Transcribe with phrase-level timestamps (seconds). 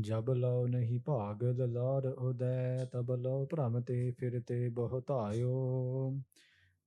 [0.00, 6.12] ਜਬ ਲਉ ਨਹੀਂ ਭਾਗਦ ਲਾਰ ਉਦੈ ਤਬ ਲਉ ਭ੍ਰਮ ਤੇ ਫਿਰਤੇ ਬਹੁਤਾਇਓ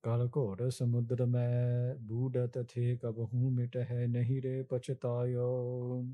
[0.04, 6.04] ਕਲ ਘੋਰ ਸਮੁੰਦਰ ਮੈਂ ਬੂਡਤ ਥੇ ਕਬਹੂ ਮਿਟਹਿ ਨਹੀਂ ਰੇ ਪਛਤਾਇਓ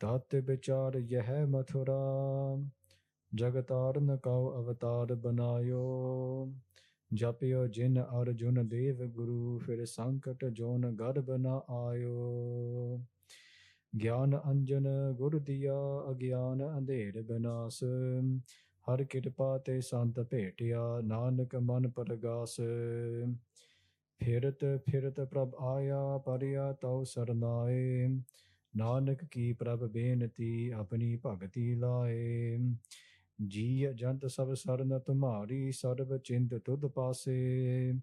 [0.00, 1.98] ਤਤ ਵਿਚਾਰ ਯਹ ਮਥੁਰਾ
[3.32, 6.52] ਜਗਤਾਰਨ ਕਉ ਅਵਤਾਰ ਬਨਾਇਓ
[7.10, 13.00] ਜਪਿਓ ਜਿਨ ਅਰਜੁਨ ਦੇਵ ਗੁਰੂ ਫਿਰ ਸੰਕਟ ਜੋਨ ਗਰਭ ਨ ਆਇਓ
[14.03, 15.77] ਗਿਆਨ ਅੰਜਨ ਗੁਰ ਦਿਆ,
[16.11, 17.83] ਅਗਿਆਨ ਅੰਧੇਰ ਬਿਨਾਸ।
[18.89, 22.55] ਹਰ ਕਿਰਪਾ ਤੇ ਸੰਤ ਭੇਟਿਆ, ਨਾਨਕ ਮਨ ਪਰਗਾਸ।
[24.19, 28.07] ਫਿਰਤ ਫਿਰਤ ਪ੍ਰਭ ਆਇਆ, ਪਰਿਆ ਤਉ ਸਰਨਾਏ।
[28.77, 32.57] ਨਾਨਕ ਕੀ ਪ੍ਰਭ ਬੇਨਤੀ, ਆਪਣੀ ਭਗਤੀ ਲਾਏ।
[33.47, 37.93] ਜੀ ਜੰਤ ਸਭ ਸਰਨ ਤੁਮਾਰੀ, ਸਰਬ ਚਿੰਤ ਤੁਧ ਪਾਸੇ।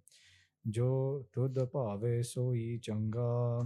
[0.69, 3.63] ਜੋ ਤੁਧ ਭਾਵੇ ਸੋਈ ਚੰਗਾ।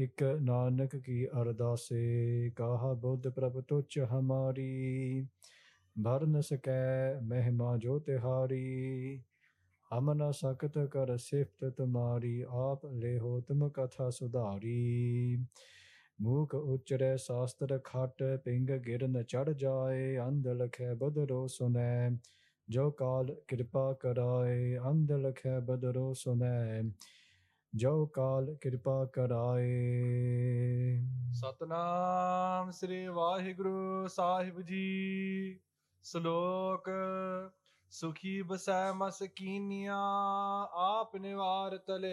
[0.00, 5.26] ਇਕ ਨਾਨਕ ਕੀ ਅਰਦਾਸੇ, ਕਾਹ ਬੁੱਧ ਪ੍ਰਭ ਤੁਚ ਹਮਾਰੀ।
[6.04, 9.22] ਭਰਨ ਨ ਸਕੈ ਮਹਿਮਾ ਜੋ ਤਿਹਾਰੀ
[9.92, 15.36] ਹਮ ਸਕਤ ਕਰ ਸਿਫਤ ਤੁਮਾਰੀ, ਆਪ ਲੈ ਹੋ ਤੁਮ ਕਥਾ ਸੁਧਾਰੀ।
[16.20, 22.10] ਮੂਕ ਉਚਰੈ ਸਾਸਤਰ ਖਟ, ਪਿੰਗ ਗਿਰਨ ਚੜ ਜਾਏ, ਅੰਧ ਲਖੈ ਬਦਰੋ ਸੁਨੈ।
[22.68, 26.82] ਜੋ ਕਾਲ ਕਿਰਪਾ ਕਰਾਏ, ਅੰਧ ਲਖੈ ਬਦਰੋ ਸੁਨੈ।
[27.74, 29.64] ਜੋ ਕਾਲ ਕਿਰਪਾ ਕਰਾਏ।
[31.32, 35.60] ਸਤਨਾਮ ਸ੍ਰੀ ਵਾਹਿਗੁਰੂ ਸਾਹਿਬ ਜੀ।
[36.02, 36.90] ਸ਼ਲੋਕ,
[37.90, 39.98] ਸੁਖੀ ਬਸੈ ਮਸਕੀਨੀਆਂ
[40.72, 42.12] ਆਪ ਨਿਵਾਰ ਤਲੇ।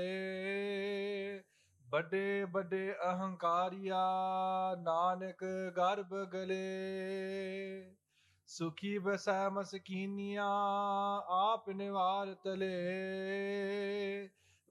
[1.89, 4.05] ਵੱਡੇ ਵੱਡੇ ਅਹੰਕਾਰੀਆ,
[4.81, 5.45] ਨਾਨਕ
[5.77, 7.95] ਗਰਭ ਗਲੇ।
[8.47, 10.45] ਸੁਖੀ ਬਸੈ ਮਸਕੀਨੀਆਂ
[11.27, 12.87] ਆਪ ਨਿਵਾਰ ਤਲੇ।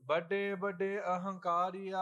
[0.07, 1.99] ਵੱਡੇ ਵੱਡੇ ਅਹੰਕਾਰੀਆ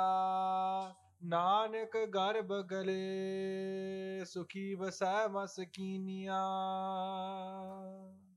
[1.25, 6.41] ਨਾਨਕ ਗਰਭ ਗਲੇ ਸੁਖੀ ਵਸੈ ਮਸਕੀਨੀਆਂ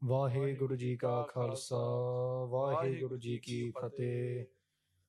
[0.04, 1.78] ਵਾਹਿਗੁਰੂ ਜੀ ਕਾ ਖਾਲਸਾ
[2.50, 4.46] ਵਾਹਿਗੁਰੂ ਜੀ ਕੀ ਫਤਿਹ।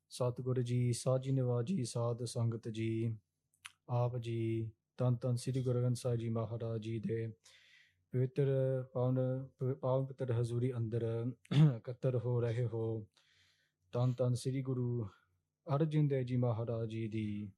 [0.09, 3.17] ਸਤਿਗੁਰੂ ਜੀ ਸਾਜੀ ਨਿਵਾਜੀ ਸਾਧ ਸੰਗਤ ਜੀ
[3.89, 7.33] ਆਪ ਜੀ ਤਨ ਤਨ ਸ੍ਰੀ ਗੁਰੂ ਗ੍ਰੰਥ ਸਾਹਿਬ ਜੀ ਮਹਾਰਾਜ ਜੀ ਦੇ
[8.13, 8.47] ਪਵਿੱਤਰ
[8.95, 9.47] ਪਾਵਨ
[9.83, 11.33] ਪਾਵਨ ਪਵਿੱਤਰ ਹਜ਼ੂਰੀ ਅੰਦਰ
[11.77, 13.07] ਇਕੱਤਰ ਹੋ ਰਹੇ ਹੋ।
[13.93, 15.07] ਤਨ ਤਨ ਸ੍ਰੀ ਗੁਰੂ
[15.67, 17.53] ਅਰਜਨ ਦੇਵ ਜੀ ਮਹਾਰਾਜ ਜੀ ਦੀ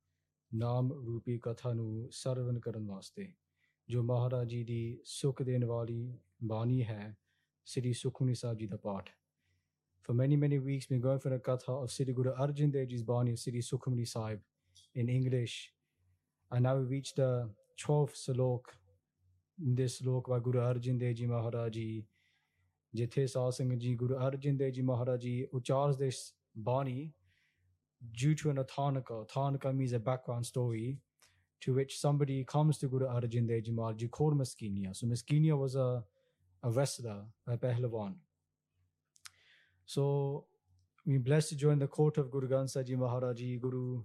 [0.54, 3.26] ਨਾਮ ਰੂਪੀ ਕਥਾ ਨੂੰ ਸਰਵਨ ਕਰਨ ਵਾਸਤੇ
[3.88, 7.16] ਜੋ ਮਹਾਰਾਜ ਜੀ ਦੀ ਸੁਖ ਦੇਣ ਵਾਲੀ ਬਾਣੀ ਹੈ
[7.66, 9.10] ਸ੍ਰੀ ਸੁਖਮਨੀ ਸਾਹਿਬ ਜੀ ਦਾ ਪਾਠ
[10.04, 12.88] For many, many weeks, we've been going for a katha of Sri Guru Arjan Dev
[12.88, 14.40] Ji's Bani, Sri Sukhmani Sahib,
[14.94, 15.72] in English.
[16.50, 18.72] And now we reach the 12th slok,
[19.58, 22.06] in this slok by Guru Arjan Dev Ji Maharaj Ji.
[22.94, 26.20] ਜਿੱਥੇ ਸਾਧ ਸੰਗਤ ਜੀ ਗੁਰੂ ਅਰਜਨ ਦੇਵ ਜੀ ਮਹਾਰਾਜ ਜੀ ਉਚਾਰਸ this
[26.64, 27.10] ਬਾਣੀ
[28.02, 29.26] due to an athanika.
[29.26, 30.98] Athanika means a background story
[31.62, 34.94] to which somebody comes to Guru Arjan Dev Ji Maharaj Ji called Maskinia.
[34.96, 36.02] So Maskinia was a,
[36.62, 38.14] a wrestler, a pehlevan.
[39.88, 40.46] So
[41.06, 44.02] we blessed to join the court of Guru Granth Sahib Ji Maharaj Ji, Guru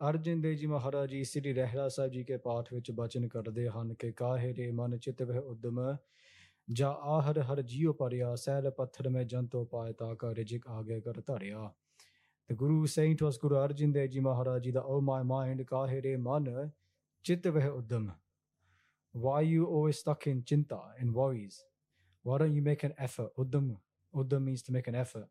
[0.00, 3.94] Arjan Dev ji Maharaj ਜੀ ਸ੍ਰੀ ਰਹਿਰਾ ਸਾਹਿਬ ਜੀ ਕੇ ਪਾਠ ਵਿੱਚ ਬਚਨ ਕਰਦੇ ਹਨ
[4.00, 5.78] ਕਿ ਕਾਹੇ ਰੇ ਮਨ ਚਿਤ ਵਹਿ ਉਦਮ
[6.70, 11.20] जा आहर हर जियो भरिया सैल पत्थर में जन तो पाए ताका रिजिक आगे कर
[11.30, 11.72] धरिया
[12.48, 15.66] The Guru saying to us, Guru Arjan Dev Ji Maharaj Ji, that, oh my mind,
[15.66, 16.70] kahere mana,
[17.24, 18.12] chitta veh uddam.
[19.12, 21.64] Why you always stuck in chinta, in worries?
[22.22, 23.32] Why don't you make an effort?
[23.36, 23.76] Uddam,
[24.14, 25.26] uddam means to make an effort.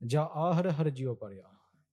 [0.00, 1.42] Ja ahar har jiyo parya.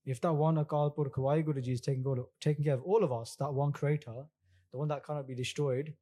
[0.05, 2.05] If that one Akal Purk Guruji is taking,
[2.39, 4.27] taking care of all of us, that one creator,
[4.71, 5.93] the one that cannot be destroyed,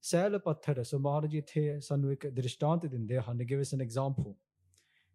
[0.00, 3.80] Sel Pathar, so Maharaj Ji the sanu ek drishtant dinde han to give us an
[3.80, 4.36] example.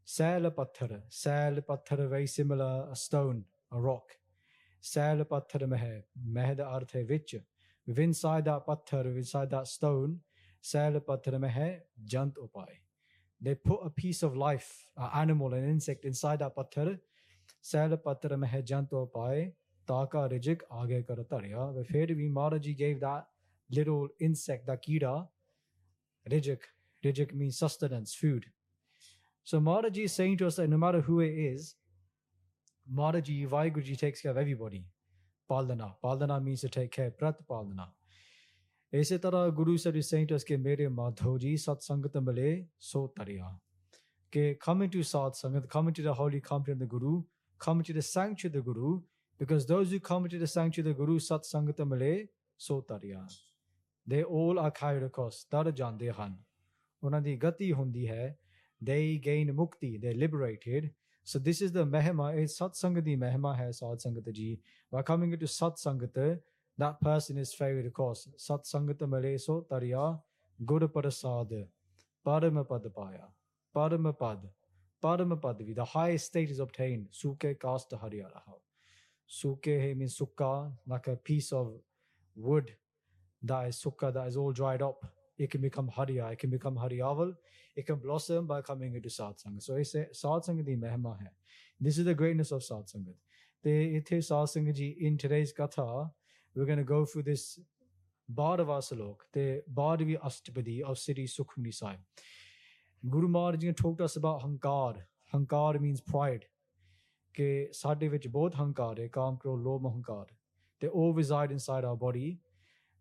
[0.04, 4.18] Sel Pathar, Sel Pathar, very similar, a stone, a rock.
[4.82, 7.36] Sel Pathar meh, meh the arth hai vich.
[7.86, 10.22] With inside that pathar, inside that stone,
[10.60, 12.70] Sel Pathar meh, jant upay.
[13.40, 16.98] They put a piece of life, an animal, an insect inside that pathar,
[17.62, 19.54] Sel Pathar meh, jant upay.
[19.88, 21.74] Taka rijik aage kar tarya.
[21.74, 23.28] But ਫਿਰ ਵੀ Maharaj Ji gave that
[23.74, 25.28] little insect, that kira,
[26.30, 26.60] rijik.
[27.04, 28.46] Rijik means sustenance, food.
[29.44, 31.76] So Maharaj Ji is saying to us that no matter who it is,
[32.92, 34.86] Maharaj Ji, Vaheguru Ji takes care of everybody.
[35.50, 35.96] Paldana.
[36.04, 37.12] Paldana means to take care.
[37.12, 37.88] Prat Paldana.
[38.94, 42.68] ਇਸੇ ਤਰ੍ਹਾਂ Guru Sahib is saying to us ਕਿ ਮੇਰੇ ਮਾਧੋ ਜੀ ਸਤ ਸੰਗਤ ਮਿਲੇ
[42.80, 43.58] ਸੋ ਤਰਿਆ
[44.32, 47.12] ਕਿ coming to sat sangat coming to the holy company of the guru
[47.66, 48.92] coming to the sanctuary of the guru
[49.44, 52.28] because those who come to the sanctuary of the guru sat sangat ਮਿਲੇ
[52.58, 53.28] ਸੋ ਤਰਿਆ
[54.08, 56.38] they all are carried across ਤਰ ਜਾਂਦੇ ਹਨ
[57.04, 58.38] ਉਹਨਾਂ ਦੀ ਗਤੀ ਹੁੰਦੀ ਹੈ
[58.82, 60.92] they gain mukti, they're liberated.
[61.24, 64.60] So this is the mehima, it's Sat Sangat di mehima hai Sat Sangat ji.
[64.92, 66.40] By coming into Sat Sangat,
[66.78, 68.28] that person is ferried across.
[68.38, 70.20] Sat Sangat Maleso Tariya
[70.66, 71.68] Guru Parasad
[72.26, 73.28] Paramapadapaya
[73.76, 74.40] Paramapad
[75.04, 75.76] Paramapadavi.
[75.76, 77.08] The highest state is obtained.
[77.12, 78.56] Suke Kasta Hariyaraha.
[79.28, 81.74] Suke means sukka, like a piece of
[82.36, 82.72] wood
[83.44, 85.06] that is sukka, that is all dried up.
[85.38, 87.34] It can become hariya, it can become hariyaval,
[87.76, 89.62] it can blossom by coming into satsang.
[89.62, 91.30] So it's a satsang di mehma hai.
[91.80, 93.16] This is the greatness of satsangat.
[93.64, 96.10] The ithe satsang ji in today's katha,
[96.56, 97.60] we're going to go through this
[98.34, 101.98] Bhadava Salok, the Bhadavi Astapadi of Sri Sukhmani Sai.
[103.10, 104.98] Guru Maharaj ji talked us about hankar.
[105.34, 106.46] Hankar means pride.
[107.34, 110.26] ਕਿ ਸਾਡੇ ਵਿੱਚ ਬਹੁਤ ਹੰਕਾਰ ਹੈ ਕਾਮ ਕ੍ਰੋਧ ਲੋਭ ਹੰਕਾਰ
[110.82, 112.28] they all reside inside our body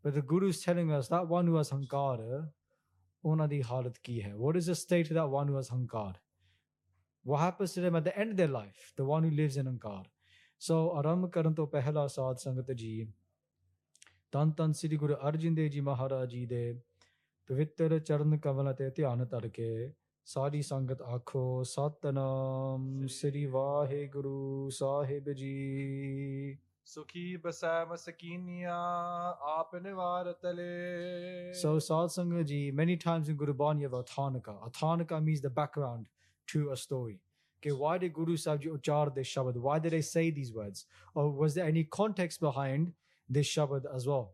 [0.05, 2.49] but the guru is telling us that one who has hankar
[3.23, 6.11] ਉਹਨਾਂ ਦੀ ਹਾਲਤ ਕੀ ਹੈ what is the state of that one who has hankar
[7.25, 9.69] what happens to them at the end of their life the one who lives in
[9.71, 10.01] hankar
[10.61, 13.07] so ਆਰੰਭ ਕਰਨ ਤੋਂ ਪਹਿਲਾ ਸਾਧ ਸੰਗਤ ਜੀ
[14.31, 16.81] ਤਨ ਤਨ ਸ੍ਰੀ ਗੁਰੂ ਅਰਜਨ ਦੇਵ ਜੀ ਮਹਾਰਾਜ ਜੀ ਦੇ
[17.49, 19.93] ਪਵਿੱਤਰ ਚਰਨ ਕਮਲ ਤੇ ਧਿਆਨ ਧਰ ਕੇ
[20.25, 27.05] ਸਾਰੀ ਸੰਗਤ ਆਖੋ ਸਤਨਾਮ ਸ੍ਰੀ Waheguru Sahib ji So
[31.79, 34.69] Saad Sangaji, many times in Gurbani you have Athanika.
[34.69, 36.07] Athanika means the background
[36.47, 37.19] to a story.
[37.61, 39.55] Okay, why did Guru Sahib uchar this Shabad?
[39.55, 40.85] Why did I say these words?
[41.15, 42.91] Or was there any context behind
[43.29, 44.33] this Shabad as well?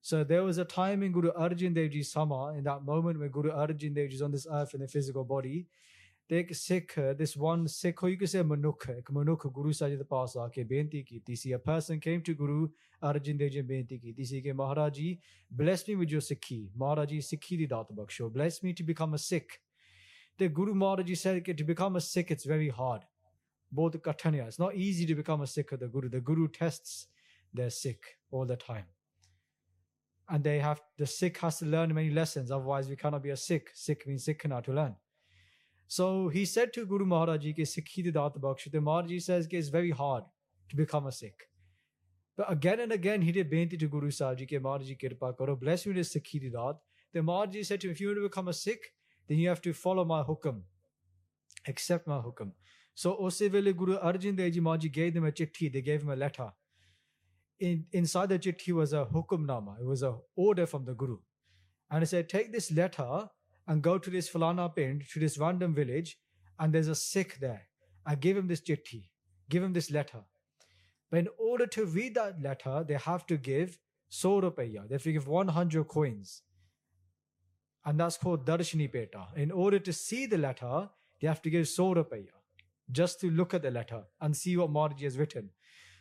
[0.00, 3.28] So there was a time in Guru Arjun Dev Ji's Sama, in that moment when
[3.28, 5.66] Guru Arjun Dev Ji is on this earth in the physical body,
[6.32, 9.98] ਤੇ ਇੱਕ ਸਿੱਖ this one ਸਿੱਖ ਹੋ you can say ਮਨੁੱਖ ਇੱਕ ਮਨੁੱਖ ਗੁਰੂ ਸਾਹਿਬ
[9.98, 12.68] ਦੇ ਪਾਸ ਆ ਕੇ ਬੇਨਤੀ ਕੀਤੀ ਸੀ a person came to Guru
[13.10, 15.18] Arjan Dev ji ਬੇਨਤੀ ਕੀਤੀ ਸੀ ਕਿ Maharaj ji
[15.54, 19.14] bless me with your ਸਿੱਖੀ ਮਹਾਰਾਜ ਜੀ ਸਿੱਖੀ ਦੀ ਦਾਤ ਬਖਸ਼ੋ bless me to become
[19.14, 19.44] a Sikh
[20.38, 23.02] ਤੇ ਗੁਰੂ ਮਹਾਰਾਜ ਜੀ ਸੈਡ ਕਿ to become a Sikh it's very hard
[23.74, 27.08] ਬਹੁਤ ਕਠਿਨ ਹੈ it's not easy to become a Sikh the Guru the Guru tests
[27.60, 28.90] their Sikh all the time
[30.28, 33.40] and they have the Sikh has to learn many lessons otherwise we cannot be a
[33.48, 35.01] Sikh Sikh means sick cannot to learn
[35.92, 38.70] so he said to Guru Maharaj Ji Sikhi di daat bakshe.
[38.72, 40.24] The Maharaj Ji says it's very hard
[40.70, 41.42] to become a Sikh.
[42.34, 45.54] But again and again he did benti to Guru Sahib ki Maharaj Ji kirpa karo,
[45.54, 46.78] bless me with Sikhi di daat.
[47.12, 48.86] The Maharaj Ji said to him, if you want to become a Sikh,
[49.28, 50.62] then you have to follow my hukum.
[51.68, 52.52] Accept my hukum.
[52.94, 56.08] So vele Guru Arjan Dev Ji Maharaj Ji gave them a chitti, they gave him
[56.08, 56.48] a letter.
[57.60, 61.18] In, inside the chitti was a hukumnama, it was a order from the Guru.
[61.90, 63.28] And he said, take this letter
[63.66, 64.72] and go to this Falana
[65.12, 66.18] to this random village,
[66.58, 67.62] and there's a Sikh there.
[68.04, 69.08] I give him this chitti,
[69.48, 70.24] give him this letter.
[71.10, 73.78] But in order to read that letter, they have to give
[74.20, 74.88] 100 rupeya.
[74.88, 76.42] They have to give 100 coins.
[77.84, 79.26] And that's called Darshini Peta.
[79.36, 80.88] In order to see the letter,
[81.20, 82.32] they have to give 100 rupeya.
[82.90, 85.50] Just to look at the letter and see what Marji has written.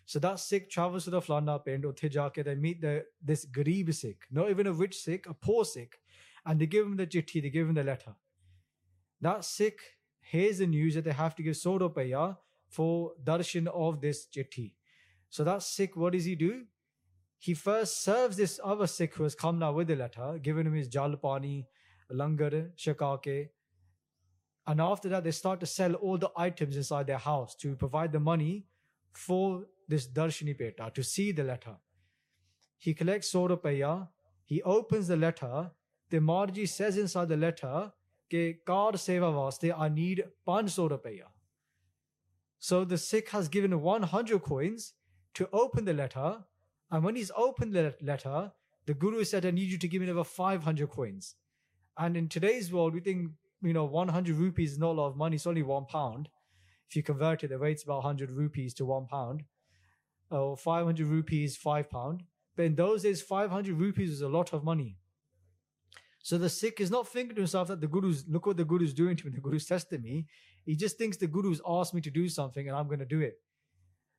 [0.06, 3.94] So that Sikh travels to the Falana Pind, Utthe jaake they meet the, this Garib
[3.94, 6.00] Sikh, not even a rich Sikh, a poor Sikh
[6.46, 8.16] and they give him the chitti, they give him the letter.
[9.22, 9.80] That Sikh
[10.22, 12.38] hears the news that they have to give 100 rupeya
[12.70, 14.74] for darshan of this chitti.
[15.30, 16.64] So that Sikh, what does he do?
[17.38, 20.74] He first serves this other Sikh who has come now with the letter, giving him
[20.74, 21.66] his jalpani,
[22.12, 23.50] langar, shakake.
[24.68, 28.12] And after that, they start to sell all the items inside their house to provide
[28.12, 28.66] the money
[29.14, 31.76] for this darshani peta, to see the letter.
[32.78, 34.08] He collects 100 rupeya,
[34.46, 35.72] he opens the letter,
[36.11, 37.93] the Marji says inside the letter
[38.29, 41.29] ਕਿ ਕਾਰ ਸੇਵਾ ਵਾਸਤੇ I need 500 rupeya.
[42.59, 44.95] So the Sikh has given 100 coins
[45.35, 46.45] to open the letter
[46.91, 48.53] and when he's opened the letter
[48.87, 51.35] the Guru said I need you to give me another 500 coins.
[51.99, 55.17] And in today's world we think you know 100 rupees is not a lot of
[55.17, 56.29] money it's only 1 pound.
[56.89, 59.45] If you convert it the rate's about 100 rupees to 1 pound.
[60.31, 62.25] Or 500 rupees 5 pound.
[62.57, 64.99] But in those days 500 rupees was a lot of money.
[66.24, 68.94] So the Sikh is not thinking to himself that the Guru's, look what the Guru's
[68.94, 70.28] doing to me, the Guru's testing me.
[70.66, 73.22] He just thinks the Guru's asked me to do something and I'm going to do
[73.22, 73.40] it.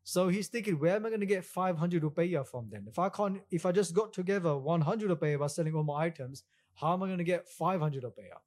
[0.05, 2.87] So he's thinking, where am I going to get 500 rupeya from then?
[2.89, 6.43] If I can't, if I just got together 100 rupeya by selling all my items,
[6.75, 8.39] how am I going to get 500 rupeya?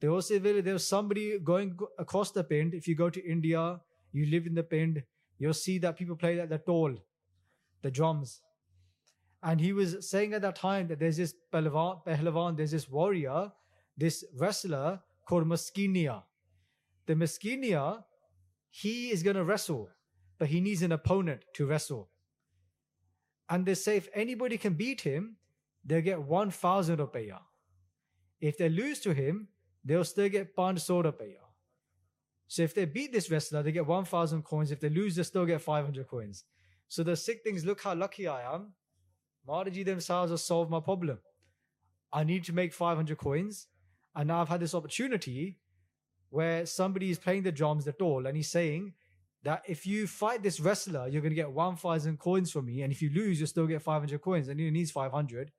[0.00, 2.74] They also say there's somebody going across the pind.
[2.74, 3.80] If you go to India,
[4.12, 5.02] you live in the pind,
[5.38, 6.94] you'll see that people play that the toll,
[7.82, 8.40] the drums.
[9.42, 13.52] And he was saying at that time that there's this pehlevan there's this warrior,
[13.96, 16.22] this wrestler called Maskinia.
[17.06, 18.04] The Maskinia,
[18.70, 19.90] he is going to wrestle,
[20.38, 22.10] but he needs an opponent to wrestle.
[23.48, 25.36] And they say if anybody can beat him,
[25.84, 27.38] they'll get 1,000 rupeya.
[28.40, 29.48] If they lose to him,
[29.84, 31.40] they'll still get 500 rupeya.
[32.48, 34.70] So if they beat this wrestler, they get 1,000 coins.
[34.70, 36.44] If they lose, they still get 500 coins.
[36.88, 38.72] So the Sikh things, look how lucky I am
[39.48, 41.18] Maharaji themselves have solved my problem.
[42.12, 43.66] I need to make 500 coins.
[44.14, 45.58] And now I've had this opportunity
[46.30, 48.92] where somebody is playing the drums, at all and he's saying
[49.44, 52.82] that if you fight this wrestler, you're going to get 1,000 coins from me.
[52.82, 54.48] And if you lose, you'll still get 500 coins.
[54.48, 55.52] And he needs 500.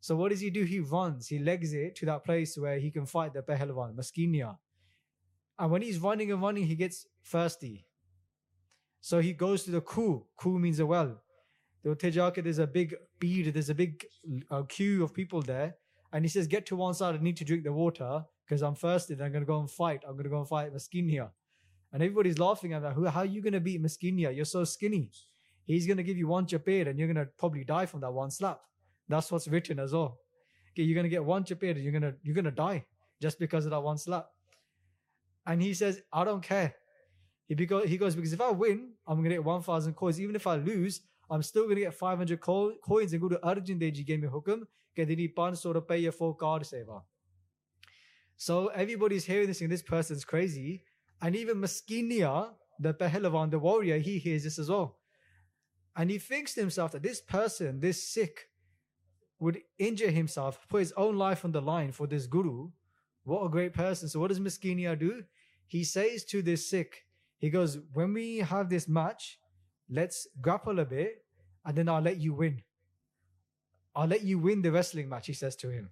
[0.00, 0.64] So what does he do?
[0.64, 4.56] He runs, he legs it to that place where he can fight the Pehelwan, Maskinia.
[5.58, 7.84] And when he's running and running, he gets thirsty.
[9.02, 10.24] So he goes to the ku.
[10.36, 11.20] Ku means a well.
[11.82, 14.04] The Tejaka, there's a big bead, there's a big
[14.50, 15.76] uh, queue of people there.
[16.12, 18.74] And he says, Get to one side, I need to drink the water because I'm
[18.74, 19.14] thirsty.
[19.14, 20.02] Then i'm going to go and fight.
[20.06, 21.30] I'm going to go and fight Maskinia.
[21.92, 22.94] And everybody's laughing at that.
[23.12, 24.34] How are you going to beat Maskinia?
[24.34, 25.10] You're so skinny.
[25.66, 28.12] He's going to give you one chapir and you're going to probably die from that
[28.12, 28.60] one slap.
[29.08, 30.18] That's what's written as well.
[30.72, 32.84] Okay, you're going to get one chapir and you're going to, you're going to die
[33.20, 34.26] just because of that one slap.
[35.46, 36.74] And he says, I don't care.
[37.46, 40.20] He, because, he goes, because if I win, I'm going to get 1,000 coins.
[40.20, 43.42] Even if I lose, I'm still going to get 500 co- coins and go to
[43.44, 44.62] Arjun Deji Gaming Hukum,
[44.96, 47.00] Gadini Pan Sorapaya for card saver.
[48.36, 50.84] So everybody's hearing this and this person's crazy.
[51.22, 54.96] And even Maskinia, the Pahlavan, the warrior, he hears this as well.
[55.94, 58.48] And he thinks to himself that this person, this Sikh,
[59.38, 62.70] would injure himself, put his own life on the line for this guru.
[63.24, 64.08] What a great person.
[64.08, 65.24] So what does Maskinia do?
[65.66, 67.04] He says to this Sikh.
[67.38, 69.38] he goes, when we have this match,
[69.90, 71.24] let's grapple a bit
[71.64, 72.62] and then I'll let you win.
[73.94, 75.90] I'll let you win the wrestling match, he says to him.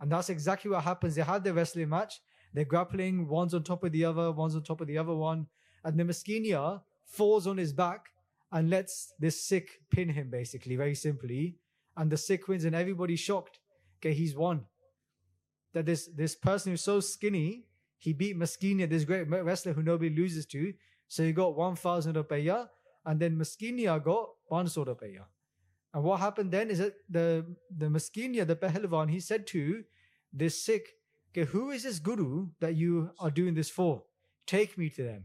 [0.00, 1.14] And that's exactly what happens.
[1.14, 2.20] They have the wrestling match.
[2.52, 5.48] They're grappling, one's on top of the other, one's on top of the other one.
[5.82, 8.06] And the Maskinia falls on his back
[8.52, 11.56] and lets this Sikh pin him, basically, very simply.
[11.96, 13.58] And the Sikh wins, and everybody's shocked.
[13.98, 14.66] Okay, he's won.
[15.72, 17.66] That this, this person who's so skinny,
[17.98, 20.72] he beat Maskinia, this great wrestler who nobody loses to.
[21.08, 22.68] So he got 1,000 rupiah,
[23.06, 25.24] and then Maskinia got 500 rupiah.
[25.92, 27.46] And what happened then is that the,
[27.76, 29.84] the Maskinia, the Pehlevan, he said to
[30.32, 30.88] this Sikh,
[31.30, 34.02] okay, who is this guru that you are doing this for?
[34.46, 35.24] Take me to them.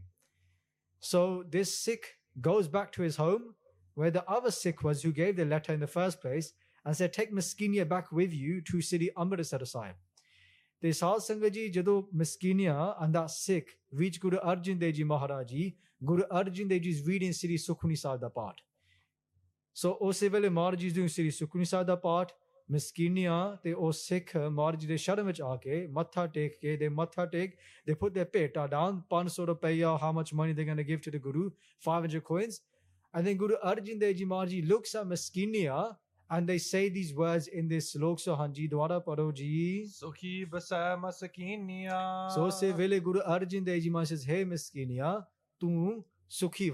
[1.00, 2.06] So this Sikh
[2.40, 3.54] goes back to his home
[3.94, 6.52] where the other Sikh was who gave the letter in the first place
[6.84, 9.96] and said, take Maskinia back with you to city Amritsar Sahib.
[10.92, 15.74] Sal Sangaji Jado Maskinia and that Sikh reached Guru Arjan Dev Ji Maharaji.
[16.05, 18.55] Guru Arjan Dev Ji is reading Sri Sukhmani Sahib the part.
[19.75, 22.31] ਸੋ ਉਸੇ ਵੇਲੇ ਮਹਾਰਾਜ ਜੀ ਦੀ ਸ੍ਰੀ ਸੁਖਨੀ ਸਾਹਿਬ ਦਾ ਪਾਠ
[22.71, 27.25] ਮਿਸਕੀਨੀਆਂ ਤੇ ਉਹ ਸਿੱਖ ਮਹਾਰਾਜ ਦੇ ਸ਼ਰਨ ਵਿੱਚ ਆ ਕੇ ਮੱਥਾ ਟੇਕ ਕੇ ਦੇ ਮੱਥਾ
[27.25, 27.55] ਟੇਕ
[27.89, 31.13] they put their peta down 500 rupiah how much money they're going to give to
[31.17, 31.49] the guru
[31.89, 32.57] 500 coins
[33.13, 35.77] and then guru arjan dev ji maharaj looks at miskinia
[36.29, 40.95] and they say these words in this slok so hanji dwara paro ji ਸੁਖੀ ਬਸੈ
[40.95, 44.43] ਮਸਕੀਨੀਆਂ so ਉਸੇ ਵੇਲੇ guru arjan dev ji maharaj says hey
[45.60, 46.72] tungung sukhi.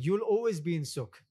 [0.00, 1.22] You'll always be in suk.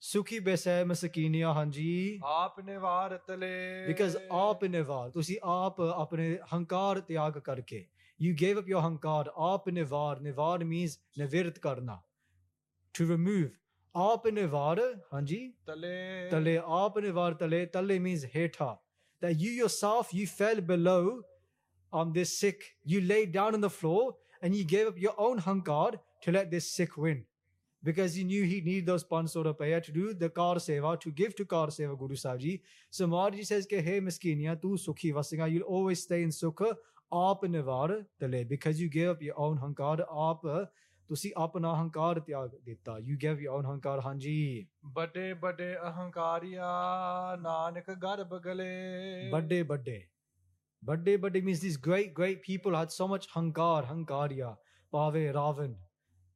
[0.00, 2.20] Sukhi bese masakiniya hanji.
[2.20, 3.86] Aapne var tale.
[3.86, 5.10] Because aapne var.
[5.10, 7.86] Tusi aap apne hankar tyag karke.
[8.18, 9.26] You gave up your hankar.
[9.36, 10.58] Aapne var.
[10.64, 11.58] Means nivirt.
[12.94, 13.50] To remove.
[13.94, 14.76] Aapne var
[15.12, 15.54] hanji.
[15.66, 16.28] Tale.
[16.30, 16.62] Tale.
[16.62, 17.98] Aapne var tale.
[17.98, 18.78] Means hetha.
[19.20, 21.22] That you yourself, you fell below
[21.92, 22.76] on this Sikh.
[22.84, 26.50] You laid down on the floor and you gave up your own hankar to let
[26.50, 27.24] this Sikh win.
[27.86, 31.34] Because he knew he'd need those pansora paya to do the kar seva, to give
[31.36, 32.60] to kar seva Guru Saji.
[32.90, 36.70] So Maharaj says, "Keh Hey Miskinya, tu sukhi vasinga, you'll always stay in sukha,
[37.12, 40.48] aap nivara tale, because you gave up your own hankar, aap,
[41.10, 42.98] to see apana hankar tyag dita.
[43.04, 44.66] You gave your own hankar hanji.
[44.82, 49.30] Bade bade ahankariya nanak garbagale.
[49.30, 50.04] Bade bade.
[50.82, 54.56] Bade bade means these great, great people had so much hankar, hankariya,
[54.90, 55.74] pave, ravan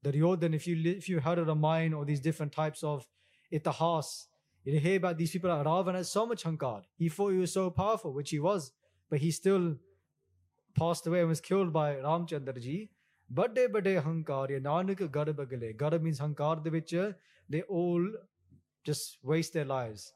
[0.02, 3.07] the Duryodhan, if you if you heard of Ramayan or these different types of
[3.52, 4.26] itahas,
[4.64, 5.50] you hear about these people.
[5.50, 6.83] Ravan had so much hankar.
[6.97, 8.73] He thought he was so powerful, which he was,
[9.11, 9.76] but he still
[10.75, 12.90] passed away and was killed by Ramchandra ji.
[13.33, 15.73] Bade bade hankar, ya nanak garb gale.
[15.76, 17.12] Garb means hankar de vich, uh,
[17.49, 18.07] they all
[18.85, 20.12] just waste their lives.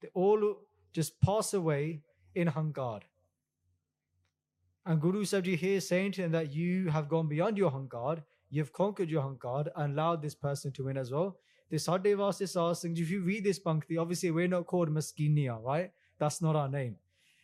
[0.00, 0.56] They all
[0.92, 2.02] just pass away
[2.34, 3.00] in hankar.
[4.84, 7.70] And Guru Sahib Ji here is saying to him that you have gone beyond your
[7.70, 11.36] hankar, you've conquered your hankar and allowed this person to win as well.
[11.70, 15.90] This Sadhe Vase Sasing, if you read this Pankti, obviously we're not called Maskinia, right?
[16.18, 16.96] That's not our name.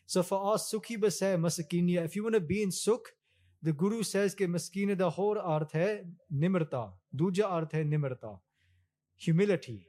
[0.05, 3.07] So for us, Sukhi Basay Maskinia, if you want to be in Sukh,
[3.62, 6.03] the Guru says that Maskina the whole arth hai
[6.43, 6.91] Nimrta.
[7.17, 8.38] Duja arth hai Nimrta.
[9.17, 9.87] Humility.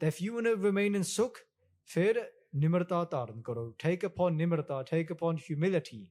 [0.00, 1.36] That if you want to remain in Sukh,
[1.84, 2.14] fir
[2.56, 3.72] Nimrta taran karo.
[3.78, 6.08] Take upon Nimrta, take upon humility.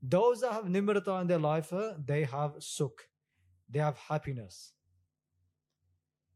[0.00, 1.72] Those that have Nimrta in their life,
[2.06, 3.08] they have Sukh
[3.74, 4.72] they have happiness.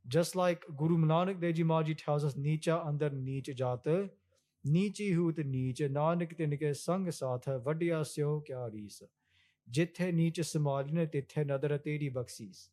[0.06, 4.08] Just like Guru Nanak Dev Ji Maji tells us, Niche under Niche Jata,
[4.64, 6.36] Niche who the Niche, Nanak
[6.76, 9.02] sang Sangh Satha, Vadiya Sio Kya Risa.
[9.70, 12.68] Jithe Niche Samadhina, Tithe Nadara Tedi Baksis.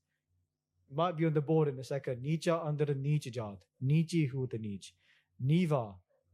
[0.93, 2.21] Might be on the board in a second.
[2.21, 4.93] Niche under Niche Jata, Niche who the Niche.
[5.45, 5.93] Niva,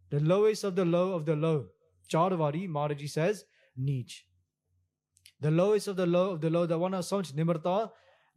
[0.09, 1.65] the lowest of the low of the low.
[2.11, 3.45] Charvari, Maharaji says,
[3.75, 4.27] niche.
[5.39, 7.33] The lowest of the low of the low, the one has so much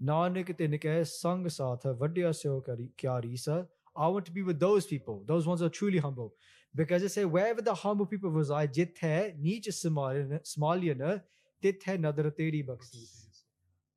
[0.02, 3.66] Nanak tinik hai sang satha vadya seo kya risa.
[3.96, 5.22] I want to be with those people.
[5.26, 6.32] Those ones are truly humble.
[6.74, 11.22] Because it say, wherever the humble people reside, jit hai nich smalyana,
[11.62, 13.44] tit hai nadra teri baksis.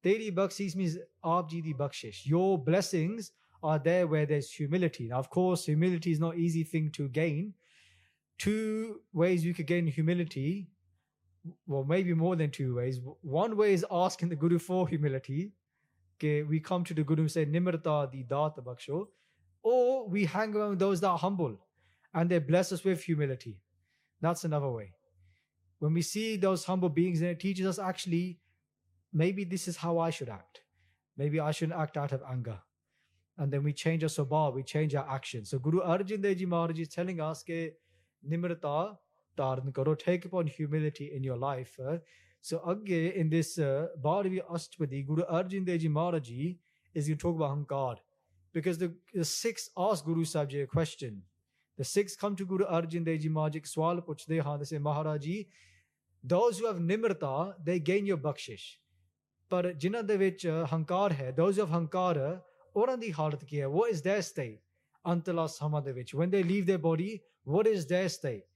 [0.04, 2.25] Teri baksis means aapji di bakshish.
[2.25, 3.32] Your blessings
[3.63, 5.08] are there where there's humility.
[5.08, 7.54] Now, of course, humility is not easy thing to gain.
[8.38, 10.68] Two ways you could gain humility
[11.66, 13.00] well, maybe more than two ways.
[13.22, 15.51] One way is asking the Guru for humility,
[16.20, 19.08] Okay, we come to the Guru and say, Nimarta di data baksho.
[19.62, 21.60] Or we hang around those that are humble
[22.14, 23.60] and they bless us with humility.
[24.22, 24.94] That's another way.
[25.80, 28.40] When we see those humble beings, and it teaches us actually,
[29.14, 30.62] maybe this is how I should act.
[31.18, 32.60] Maybe I shouldn't act out of anger.
[33.38, 35.46] And then we change our sabha, we change our action.
[35.46, 37.74] So Guru Arjan Dev Ji Maharaj is telling us ke
[38.28, 38.98] nimrata
[39.38, 41.78] dharan karo, take upon humility in your life.
[41.86, 41.98] uh.
[42.41, 46.59] So agge in this uh, Bharavi Ashtapadi, Guru Arjan Dev Ji Maharaj ji
[46.93, 47.97] is going to talk about Hankar.
[48.52, 51.23] Because the, the six ask Guru Sahib Ji a question.
[51.79, 54.79] The six come to Guru Arjan Dev Ji Maharaj ji swal puchde haan, they say,
[54.79, 55.49] Maharaj ji,
[56.25, 58.79] those who have nimrata, they gain your bakshish.
[59.50, 62.19] ਪਰ ਜਿਨ੍ਹਾਂ ਦੇ ਵਿੱਚ ਹੰਕਾਰ ਹੈ those of ਹੰਕਾਰ
[62.76, 64.59] ਉਹਨਾਂ ਦੀ ਹਾਲਤ ਕੀ ਹੈ what is their state
[65.12, 67.11] ਅੰਤਲਾ ਸਮਾਂ ਦੇ ਵਿੱਚ when they leave their body
[67.55, 68.47] what is their state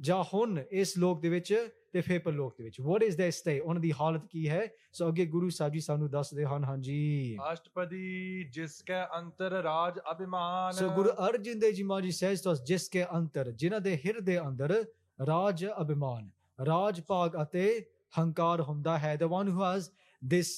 [0.00, 1.54] ਜਾਂ ਹੁਣ ਇਸ ਲੋਕ ਦੇ ਵਿੱਚ
[1.97, 4.67] ਤੇ ਫਿਰ ਪਰਲੋਕ ਦੇ ਵਿੱਚ। What is their state ਉਹਨਾਂ ਦੀ ਹਾਲਤ ਕੀ ਹੈ?
[4.93, 10.71] ਸੋ ਅੱਗੇ ਗੁਰੂ ਸਾਹਿਬ ਜੀ ਸਾਨੂੰ ਦੱਸਦੇ ਹਨ ਹਾਂਜੀ। ਅਸ਼ਟਪਦੀ ਜਿਸ ਕੈ ਅੰਤਰ ਰਾਜ ਅਭਿਮਾਨ।
[10.71, 14.85] ਸੋ ਗੁਰੂ ਅਰਜਨ ਦੇਵ ਜੀ says to us ਜਿਸ ਕੇ ਅੰਤਰ ਜਿਨ੍ਹਾਂ ਦੇ ਹਿਰਦੇ ਅੰਦਰ
[15.27, 16.29] ਰਾਜ ਅਭਿਮਾਨ
[16.65, 19.89] ਰਾਜ ਭਾਗ ਅਤੇ ਹੰਕਾਰ ਹੁੰਦਾ ਹੈ। The one who has
[20.35, 20.53] this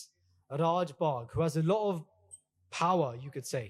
[0.60, 2.06] Raj Bagh, who has a lot of
[2.82, 3.66] power, you could say,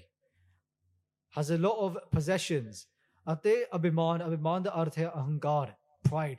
[1.38, 2.86] has a lot of possessions.
[3.32, 5.72] ਅਤੇ ਅਭਿਮਾਨ ਅਭਿਮਾਨ ਦਾ ਅਰਥ ਹੈ ਅਹੰਕਾਰ
[6.10, 6.38] ਪ੍ਰਾਈਡ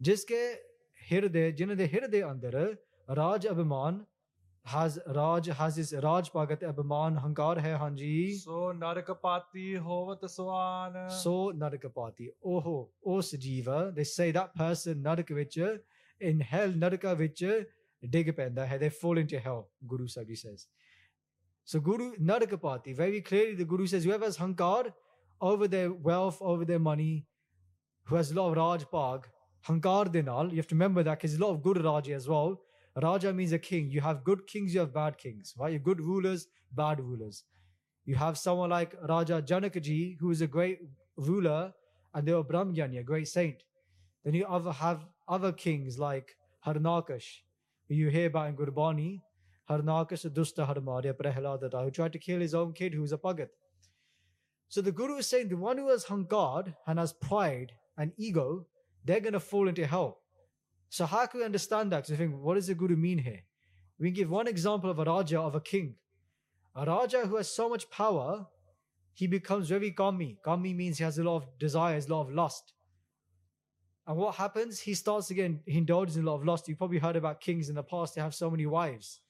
[0.00, 0.38] ਜਿਸ ਕੇ
[1.12, 2.76] ਹਿਰਦੇ ਜਿਨ੍ਹਾਂ ਦੇ ਹਿਰਦੇ ਅੰਦਰ
[3.16, 4.04] ਰਾਜ ਅਭਿਮਾਨ
[4.74, 11.52] ਹਾਜ਼ ਰਾਜ ਹਾਜ਼ਿਸ ਰਾਜ ਪਾਗਤ ਅਭਿਮਾਨ ਹੰਕਾਰ ਹੈ ਹਾਂਜੀ ਸੋ ਨਰਕ ਪਾਤੀ ਹੋਵਤ ਸਵਾਨ। ਸੋ
[11.52, 15.76] ਨਰਕ ਪਾਤੀ ਉਹ ਉਸ ਜੀਵ ਦੇ ਸੇ ਦਾ ਪਰਸਨ ਨਰਕ ਵਿੱਚ
[16.22, 17.64] ਇਨ ਹੈਲ ਨਰਕਾ ਵਿੱਚ
[18.04, 20.68] ਡਿੱਗ ਪੈਂਦਾ ਹੈ ਦੇ ਫੋਲ ਇਨਟੂ ਹੈਲ ਗੁਰੂ ਸਾਹਿਬ ਜੀ ਸੇਸ
[21.66, 24.92] ਸੋ ਗੁਰੂ ਨਰਕ ਪਾਤੀ very clearly the Guru says whoever hankar
[25.54, 27.14] over their wealth over their money
[28.06, 29.30] who has love raj pag
[29.68, 32.60] hankar de you have to remember that because a lot of good raja as well.
[33.02, 33.90] Raja means a king.
[33.90, 35.72] You have good kings you have bad kings right?
[35.72, 37.44] You have good rulers bad rulers.
[38.04, 40.80] You have someone like raja janakaji who is a great
[41.16, 41.72] ruler
[42.14, 43.62] and they were brahmgyani a great saint.
[44.24, 47.26] Then you have other kings like harnakash
[47.88, 49.22] who you hear about in gurbani
[49.70, 53.48] harnakash dusta harmarya prahlada who tried to kill his own kid who was a pagat.
[54.68, 58.66] So the Guru is saying the one who has hankar and has pride and ego,
[59.06, 60.18] they're going to fall into hell.
[60.88, 61.98] So how can we understand that?
[61.98, 63.40] Because you think, what does the Guru mean here?
[63.98, 65.94] We give one example of a Raja, of a king.
[66.74, 68.46] A Raja who has so much power,
[69.14, 70.38] he becomes very kami.
[70.44, 72.74] Kami means he has a lot of desires, a lot of lust.
[74.06, 74.80] And what happens?
[74.80, 76.68] He starts again, he indulges in a lot of lust.
[76.68, 79.20] You've probably heard about kings in the past, they have so many wives.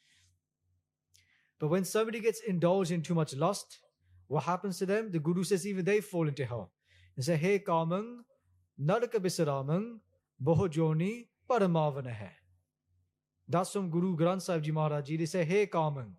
[1.58, 3.78] But when somebody gets indulged in too much lust,
[4.26, 5.10] what happens to them?
[5.10, 6.72] The Guru says even they fall into hell.
[7.14, 8.18] And say, Hey Kamang,
[8.78, 9.98] Naraka Bisaramang,
[10.42, 12.32] Bohojoni, Paramavana hai.
[13.48, 15.16] That's from Guru Granth Sahib Ji Maharaj Ji.
[15.16, 16.12] They say, Hey Kamang.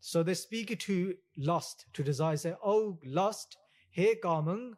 [0.00, 2.36] So they speak it to lust, to desire.
[2.36, 3.56] Say, Oh, lust,
[3.90, 4.72] Hey Kamang,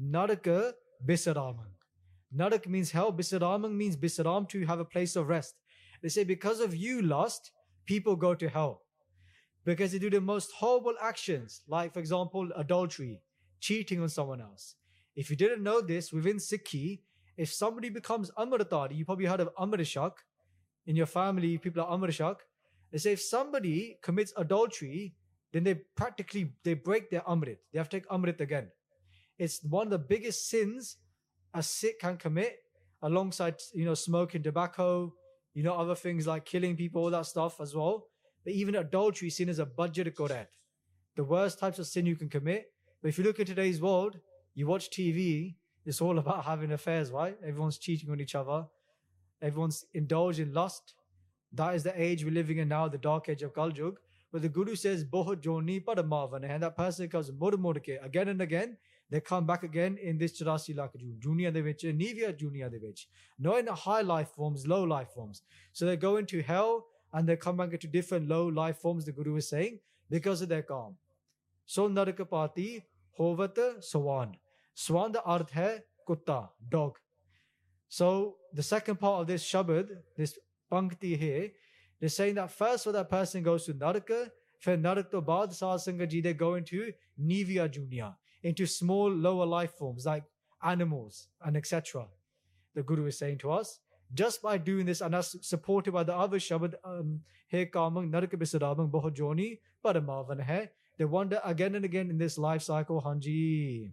[0.00, 0.72] Naraka
[1.06, 1.72] Bisaramang.
[2.34, 5.54] Narak means hell, Bisaramang means Bisaram, to have a place of rest.
[6.02, 7.52] They say, Because of you, lust,
[7.86, 8.82] people go to hell
[9.68, 13.20] because they do the most horrible actions, like, for example, adultery,
[13.60, 14.76] cheating on someone else.
[15.18, 17.00] If you didn't know this, within Sikhi,
[17.36, 20.12] if somebody becomes Amritari, you probably heard of Amrishak.
[20.86, 22.36] In your family, people are Amrishak.
[22.92, 25.16] They say if somebody commits adultery,
[25.52, 27.56] then they practically they break their Amrit.
[27.72, 28.68] They have to take Amrit again.
[29.40, 30.98] It's one of the biggest sins
[31.52, 32.58] a Sikh can commit,
[33.02, 35.12] alongside you know smoking tobacco,
[35.52, 38.06] you know other things like killing people, all that stuff as well.
[38.44, 40.46] But even adultery is seen as a budget korat.
[41.16, 42.72] The worst types of sin you can commit.
[43.02, 44.20] But if you look at today's world,
[44.54, 47.36] you watch TV, it's all about having affairs, right?
[47.46, 48.66] Everyone's cheating on each other.
[49.40, 50.94] Everyone's indulged in lust.
[51.52, 53.94] That is the age we're living in now, the dark age of Kaljug.
[54.30, 58.76] but the Guru says, Boho Joni Padamavan, and that person comes Murmurke again and again.
[59.10, 62.78] They come back again in this Chirasi Lakaju, Junior de Vich, Nivya Junior de.
[63.38, 65.42] Not in high life forms, low life forms.
[65.72, 66.84] So they go into hell
[67.14, 69.78] and they come back into different low life forms, the Guru is saying,
[70.10, 70.94] because of their karma.
[71.64, 72.82] So Narakapati,
[73.18, 74.36] Hovata, Swan.
[74.74, 76.98] Swan the arth hai kutta, dog.
[77.88, 80.38] So the second part of this Shabad, this
[80.70, 81.50] Pankti here,
[82.00, 86.22] they're saying that first for that person goes to Naraka, for Narak to Bad Sasangaji,
[86.22, 90.24] they go into Nivya Junior, into small lower life forms like
[90.62, 92.06] animals and etc.
[92.74, 93.80] The Guru is saying to us,
[94.14, 98.36] just by doing this, and as supported by the other Shabad, um, He Kamang, Naraka
[98.36, 100.70] Bisadamang, Bohojoni, Paramavan hai.
[100.98, 103.00] They wander again and again in this life cycle.
[103.00, 103.90] Hanji.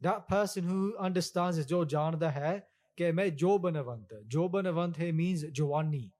[0.00, 2.62] That person who understands is jo janda hai
[2.98, 4.20] ke main jo banavanta.
[4.28, 6.12] Jo banavant hai means Giovanni.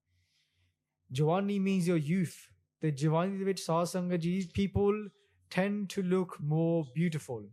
[1.13, 2.49] Giovanni means your youth.
[2.81, 5.09] The Giovanni which people
[5.51, 7.45] tend to look more beautiful.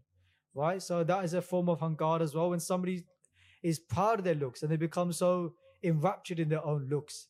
[0.54, 0.82] Right?
[0.82, 2.52] So that is a form of hankar as well.
[2.52, 3.04] When somebody
[3.62, 7.28] is proud of their looks and they become so enraptured in their own looks.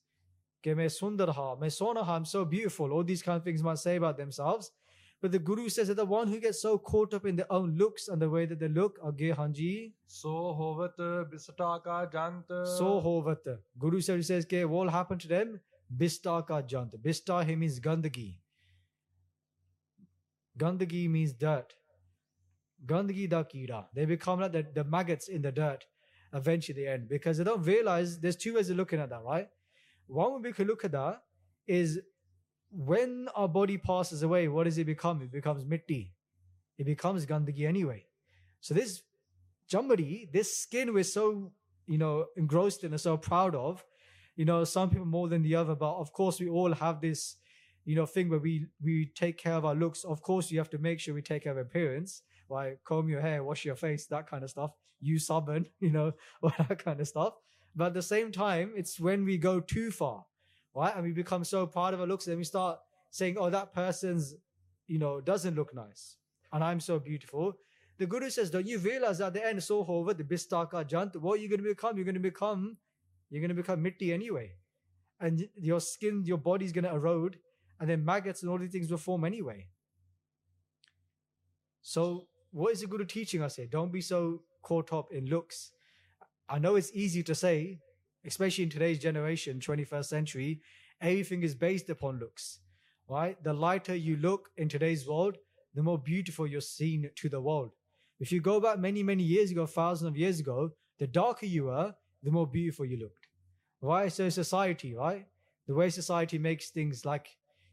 [0.64, 3.62] कि मैं सुंदर हा मैं सोना हा I'm so beautiful all these kind of things
[3.62, 4.70] might say about themselves
[5.22, 7.76] but the guru says that the one who gets so caught up in their own
[7.76, 9.72] looks and the way that they look again hanji
[10.18, 10.96] सो होवत
[11.32, 13.58] बिसटा का जंत so hovat.
[13.78, 15.60] Guru Sahib says कि what will happen to them?
[15.96, 16.96] Bista ka jant.
[17.02, 18.36] Bista he means gandagi.
[20.58, 21.74] Gandagi means dirt.
[22.86, 23.86] Gandagi da kira.
[23.94, 25.84] They become like the, the maggots in the dirt
[26.32, 29.48] eventually they end because they don't realize there's two ways of looking at that, right?
[30.07, 31.21] One way we can look at that
[31.67, 31.99] is
[32.71, 35.21] when our body passes away, what does it become?
[35.21, 36.13] It becomes mitti.
[36.77, 38.05] It becomes gandagi anyway.
[38.59, 39.01] So this
[39.67, 41.51] somebody, this skin we're so,
[41.87, 43.83] you know, engrossed in and so proud of,
[44.35, 47.37] you know, some people more than the other, but of course we all have this,
[47.85, 50.03] you know, thing where we we take care of our looks.
[50.03, 53.21] Of course, you have to make sure we take care of appearance, like comb your
[53.21, 54.71] hair, wash your face, that kind of stuff.
[54.99, 57.35] Use sabun, you know, all that kind of stuff.
[57.75, 60.25] But at the same time, it's when we go too far,
[60.73, 60.95] right?
[60.95, 62.79] And we become so proud of our looks, and we start
[63.11, 64.35] saying, "Oh, that person's,
[64.87, 66.17] you know, doesn't look nice,
[66.51, 67.57] and I'm so beautiful."
[67.97, 71.39] The Guru says, don't you realize at the end, so over the bistaka jant, what
[71.39, 71.95] are you going to become?
[71.95, 72.77] You're going to become,
[73.29, 74.51] you're going to become mitti anyway.
[75.19, 77.37] And your skin, your body's going to erode,
[77.79, 79.67] and then maggots and all these things will form anyway.
[81.81, 83.67] So, what is the Guru teaching us here?
[83.67, 85.71] Don't be so caught up in looks.
[86.47, 87.79] I know it's easy to say,
[88.25, 90.61] especially in today's generation, 21st century,
[91.01, 92.59] everything is based upon looks,
[93.09, 93.41] right?
[93.43, 95.37] The lighter you look in today's world,
[95.73, 97.71] the more beautiful you're seen to the world.
[98.19, 101.65] If you go back many, many years ago, thousands of years ago, the darker you
[101.65, 103.27] were, the more beautiful you looked.
[103.81, 104.11] Right?
[104.11, 105.25] So society, right?
[105.67, 107.27] The way society makes things like,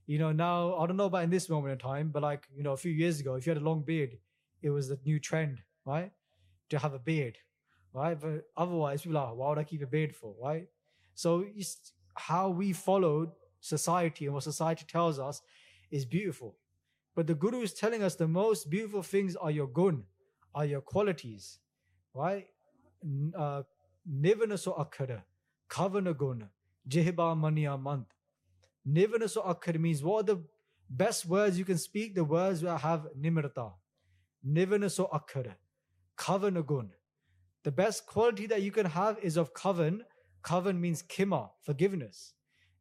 [0.07, 2.63] you know, now, I don't know about in this moment in time, but like, you
[2.63, 4.19] know, a few years ago, if you had a long beard,
[4.63, 6.11] it was the new trend, right?
[6.71, 7.39] To have a beard,
[7.93, 8.19] right?
[8.21, 10.67] But otherwise, people are why would I keep a beard for, right?
[11.15, 15.43] So it's how we followed society and what society tells us
[15.91, 16.57] is beautiful.
[17.15, 20.05] But the Guru is telling us the most beautiful things are your gun,
[20.55, 21.59] are your qualities,
[22.15, 22.47] right?
[23.37, 23.63] Uh,
[24.11, 25.23] Nivana so akhara,
[25.69, 26.49] kavana gun,
[26.89, 28.07] jihba maniya mant.
[28.89, 30.43] Nivana so akhara means what are the
[30.89, 32.15] best words you can speak?
[32.15, 33.73] The words that have nimirta.
[34.47, 35.55] Nivana so akhara,
[36.17, 36.91] kavana gun.
[37.65, 40.01] The best quality that you can have is of kavan.
[40.43, 42.35] Kavan means kima, forgiveness.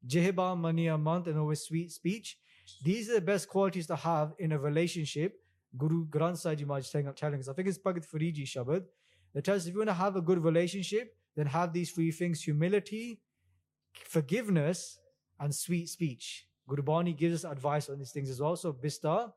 [0.08, 2.38] Jihba maniya month, and always sweet speech.
[2.84, 5.36] These are the best qualities to have in a relationship.
[5.78, 7.48] Guru Granth Sahib Maharaj telling, telling us.
[7.48, 8.84] I think it's Bhagat Farid Ji Shabad.
[9.34, 12.12] That tells us if you want to have a good relationship, then have these three
[12.12, 13.22] things humility,
[13.94, 15.00] forgiveness,
[15.40, 16.48] and sweet speech.
[16.68, 18.56] Guru Bani gives us advice on these things as well.
[18.56, 19.32] So, Bista,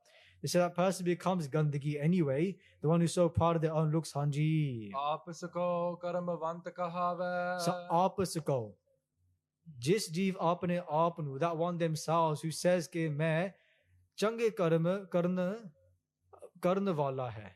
[0.45, 3.91] they say that person becomes gandagi anyway, the one who's so proud of their own
[3.91, 4.93] looks, hanji.
[4.93, 7.59] Aapasako karamavanta kahava.
[7.63, 8.73] So aapasako.
[9.79, 13.55] Jis jeev aapane aapanu, that one themselves who says ke main
[14.19, 15.57] change karma karna
[16.61, 17.53] karna wala hai.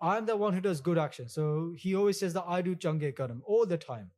[0.00, 1.28] I'm the one who does good action.
[1.28, 4.10] So he always says that I do change karma all the time.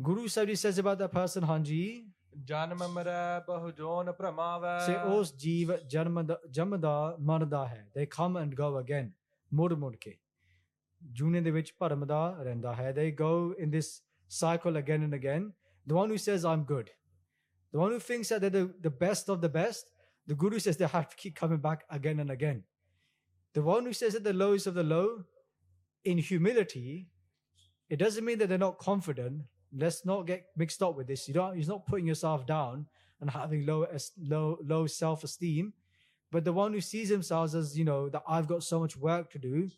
[0.00, 2.06] Guru Sahib says about that person, Hanji,
[2.45, 8.39] ਜਨਮ ਮਰੈ ਬਹੁ zone ਭ੍ਰਮਾਵੇ say ਉਸ ਜੀਵ ਜਨਮ ਦਾ ਜਮਦਾ ਮਰਦਾ ਹੈ they come
[8.43, 9.11] and go again
[9.53, 10.17] ਮੁੜ ਮੁੜ ਕੇ
[11.01, 13.31] ਜੂਨੇ ਦੇ ਵਿੱਚ ਭਰਮਦਾ ਰਹਿੰਦਾ ਹੈ they go
[13.65, 13.91] in this
[14.41, 15.47] cycle again and again
[15.87, 16.91] the one who says i'm good
[17.73, 19.91] the one who thinks that they're the, the best of the best
[20.27, 22.63] the guru says they have to keep coming back again and again
[23.55, 25.07] the one who says that the lowest of the low
[26.03, 27.07] in humility
[27.89, 29.43] it doesn't mean that they're not confident
[29.76, 31.28] let's not get mixed up with this.
[31.28, 31.56] You don't.
[31.56, 32.86] He's not putting yourself down
[33.20, 33.86] and having low
[34.18, 35.72] low low self esteem,
[36.30, 39.30] but the one who sees themselves as you know that I've got so much work
[39.32, 39.70] to do,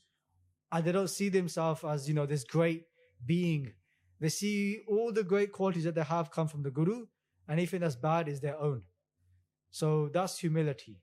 [0.73, 2.85] and they don't see themselves as you know this great
[3.25, 3.73] being.
[4.21, 7.07] They see all the great qualities that they have come from the Guru,
[7.49, 8.83] and anything that's bad is their own.
[9.71, 11.01] So that's humility,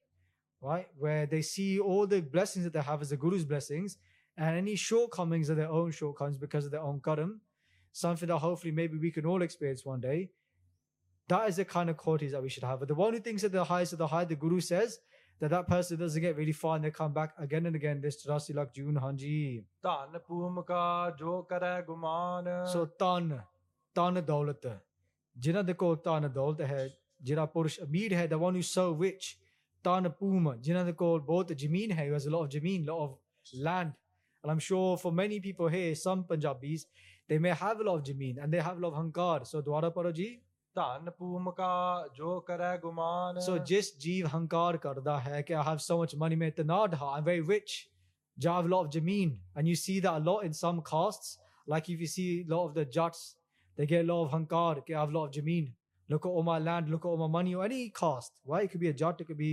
[0.61, 0.87] right?
[0.97, 3.97] Where they see all the blessings that they have as the Guru's blessings,
[4.37, 7.41] and any shortcomings are their own shortcomings because of their own karam,
[7.97, 10.29] something that hopefully maybe we can all experience one day.
[11.29, 12.79] That is the kind of qualities that we should have.
[12.79, 14.99] But the one who thinks that the highest of the high, the guru says
[15.39, 17.99] that that person doesn't get really far and they come back again and again.
[17.99, 19.63] This Tarasi Lak June Hanji.
[22.71, 23.41] So Tan,
[23.95, 24.79] Tan Daulat.
[25.39, 26.89] Jina de ko Tan Daulat hai.
[27.23, 29.37] Jina Purush Amir hai, the one who's so rich.
[29.83, 33.03] Tan Pum, Jina de ko both Jameen hai, who has a lot of Jameen, lot
[33.03, 33.17] of
[33.55, 33.93] land.
[34.43, 36.85] And I'm sure for many people here, some Punjabis,
[37.28, 39.62] they may have a lot of ਜ਼ਮੀਨ and they have a lot of hankar so
[39.62, 40.28] ਦੁਆਰਾ ਪੜੋ ਜੀ
[40.76, 45.98] ਧਨ ਭੂਮਿਕਾ ਜੋ ਕਰੈ ਗੁਮਾਨ So ਜਿਸ ਜੀਵ ਹੰਕਾਰ ਕਰਦਾ ਹੈ ਕਿ I have so
[46.02, 47.76] much money ਮੈਂ ਇਤਨਾਦ ਹਾਂ I'm very rich
[48.38, 51.38] I have a lot of jameen and you see that a lot in some castes
[51.72, 53.20] like if you see a lot of the jats
[53.76, 55.68] they get a lot of hankar कि I have a lot of jameen
[56.14, 58.72] look at all my land look at all my money or any caste right it
[58.72, 59.52] could be a jat it could be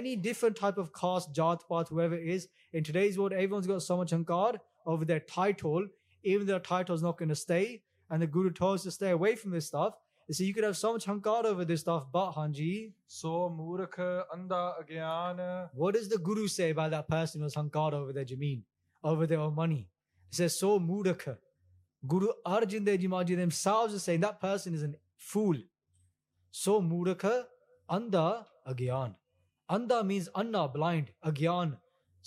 [0.00, 3.82] any different type of caste jat path whoever it is in today's world everyone's got
[3.88, 4.52] so much hankar
[4.94, 5.86] over their title
[6.23, 9.11] even though the is not going to stay, and the guru told us to stay
[9.11, 9.93] away from this stuff.
[10.31, 12.93] So you could have so much hankar over this stuff, but Hanji.
[13.07, 15.69] So mudaka anda agyan.
[15.73, 18.61] What does the guru say about that person who's hankar over their jameen,
[19.03, 19.87] over their own money?
[20.29, 21.37] He says, so mudaka.
[22.07, 25.55] Guru Arjun Dev Jimaji themselves are saying that person is a fool.
[26.51, 27.45] So mudaka
[27.89, 29.15] anda agyan.
[29.67, 31.77] Anda means anna, blind, agyan,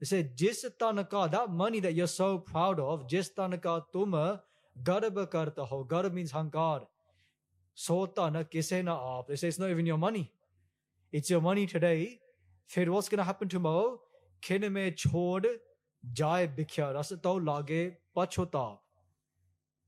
[0.00, 4.40] They said, Jisatanaka, that money that you're so proud of, Jisatanaka tuma
[4.82, 5.86] garba karta ho.
[6.12, 6.86] Means hankar.
[7.76, 8.44] Sota na
[8.82, 9.28] na aap.
[9.28, 10.32] They say it's not even your money.
[11.12, 12.20] It's your money today.
[12.66, 14.00] Fir what's going to happen tomorrow?
[14.40, 15.46] Kin me chod
[16.12, 16.94] jai bikhya.
[16.94, 18.78] Rasato lage pachotab.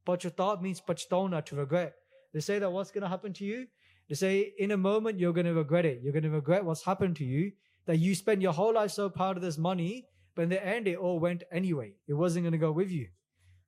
[0.07, 1.95] Pachotab means pachtauna, to regret.
[2.33, 3.67] They say that what's going to happen to you?
[4.09, 6.01] They say in a moment you're going to regret it.
[6.03, 7.53] You're going to regret what's happened to you
[7.87, 10.87] that you spent your whole life so proud of this money, but in the end
[10.87, 11.95] it all went anyway.
[12.07, 13.09] It wasn't going to go with you.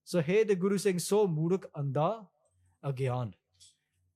[0.04, 2.26] So here the Guru saying, so muruk anda
[2.84, 3.32] agyan.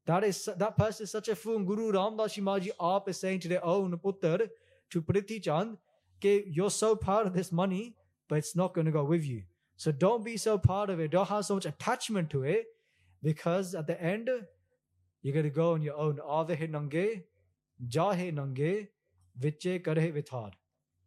[0.07, 1.59] That is that person is such a fool.
[1.65, 4.49] Guru Ramdas Ji Maharaj Ji Aap is saying oh, to their own putter,
[4.91, 5.77] to Prithi Chand,
[6.19, 7.97] okay, you're so proud of this money,
[8.29, 9.43] but it's not going to go with you.
[9.77, 11.11] So don't be so proud of it.
[11.11, 12.67] Don't have so much attachment to it,
[13.23, 14.31] because at the end,
[15.23, 16.21] you're going to go on your own.
[16.25, 17.25] Ave nange,
[17.89, 18.87] jahe nange,
[19.41, 20.53] Vichay kadhe vithad.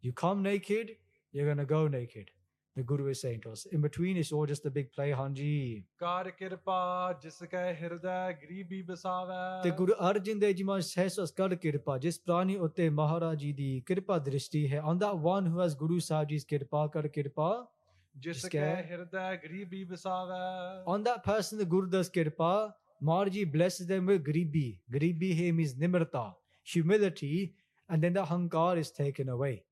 [0.00, 0.96] You come naked,
[1.32, 2.30] you're going to go naked.
[2.76, 3.66] The Guru is saying to us.
[3.66, 5.82] In between, it's all just a big play, Hanji.
[5.98, 6.32] The
[9.76, 13.82] Guru Arjan Dev Ji Maharaj says to us, Kar kirpa, jis prani utte Maharaji di
[13.84, 14.78] kirpa drishti hai.
[14.78, 17.66] On that one who has Guru Sahib's kirpa, kar kirpa,
[20.86, 22.72] on that person, the Guru does kirpa.
[23.00, 24.78] Maharaj blesses them with gribi.
[24.92, 27.54] Gribi here means nimrata, humility,
[27.90, 29.62] and then the hankar is taken away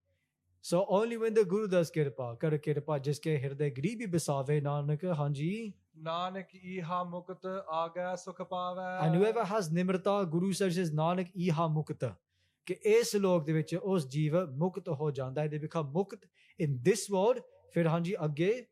[0.60, 5.74] so only when the guru does kirpa kar kirpa jiske hirday gribi bisave nanak hanji
[6.02, 12.14] Nanak ਈਹਾ ਮੁਕਤ ਆਗੈ ਸੁਖ ਪਾਵੈ and whoever has nimrata guru says nanak iha mukta
[12.66, 16.18] ਕਿ ਇਸ ਲੋਕ ਦੇ ਵਿੱਚ ਉਸ ਜੀਵ ਮੁਕਤ ਹੋ ਜਾਂਦਾ ਹੈ they become ਮੁਕਤ
[16.62, 17.42] in this world
[17.74, 18.66] ਫਿਰ ਹਾਂਜੀ ਅੱਗੇ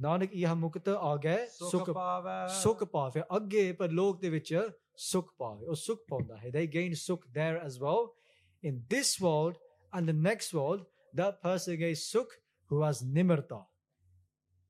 [0.00, 5.34] ਨਾਨਕ ਇਹ ਮੁਕਤ ਆ ਗਏ ਸੁਖ ਪਾਵੈ ਸੁਖ ਪਾਵੇ ਅੱਗੇ ਪਰ ਲੋਕ ਦੇ ਵਿੱਚ ਸੁਖ
[5.38, 8.17] ਪਾਵੇ ਉਹ ਸੁਖ ਪਾਉਂਦਾ ਹੈ they gain ਸੁਖ there as well
[8.63, 9.55] in this world
[9.93, 12.35] and the next world that person gains ਸੁਖ
[12.71, 13.59] who has nimarta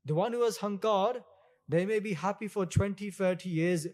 [0.05, 1.23] the one who has hankar
[1.69, 3.87] they may be happy for 20 30 years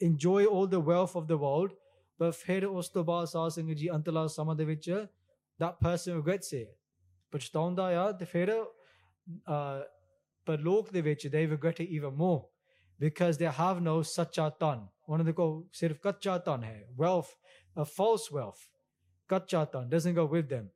[0.00, 1.74] enjoy all the wealth of the world
[2.20, 4.90] but ਫਿਰ ਉਸ ਤੋਂ ਬਾਅਦ ਸਾਧ ਸੰਗਤ ਜੀ ਅੰਤਲਾ ਸਮਾਂ ਦੇ ਵਿੱਚ
[5.62, 6.72] that person regrets it
[7.30, 9.82] ਪਛਤਾਉਂਦਾ ਆ ਤੇ ਫਿਰ uh,
[10.46, 12.40] ਪਰ ਲੋਕ ਦੇ ਵਿੱਚ they regret it even more
[13.04, 17.34] because they have no ਸੱਚਾ ਧਨ ਉਹਨਾਂ ਦੇ ਕੋਲ ਸਿਰਫ ਕੱਚਾ ਧਨ ਹੈ wealth
[17.82, 18.62] a false wealth
[19.29, 19.47] Cut
[19.89, 20.69] doesn't go with them.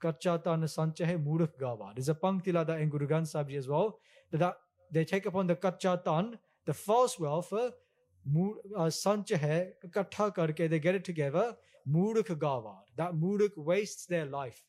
[0.00, 1.92] Cut is Sanchahe Muruf Gawa.
[1.94, 3.98] There's a Pankti And that in Guru Granth Sahib as well.
[4.30, 4.56] That
[4.92, 11.04] they take upon the Kat the false wealth, uh, sanch katha karke they get it
[11.04, 11.56] together
[11.90, 14.62] murukh gawad that Muruk wastes their life.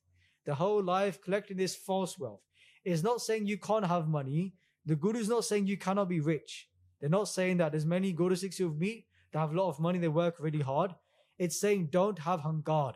[0.45, 2.41] The whole life collecting this false wealth.
[2.83, 4.53] It's not saying you can't have money.
[4.85, 6.69] The guru's not saying you cannot be rich.
[6.99, 9.79] They're not saying that there's many guru sikhs who've meet that have a lot of
[9.79, 10.95] money they work really hard.
[11.37, 12.93] It's saying don't have hankar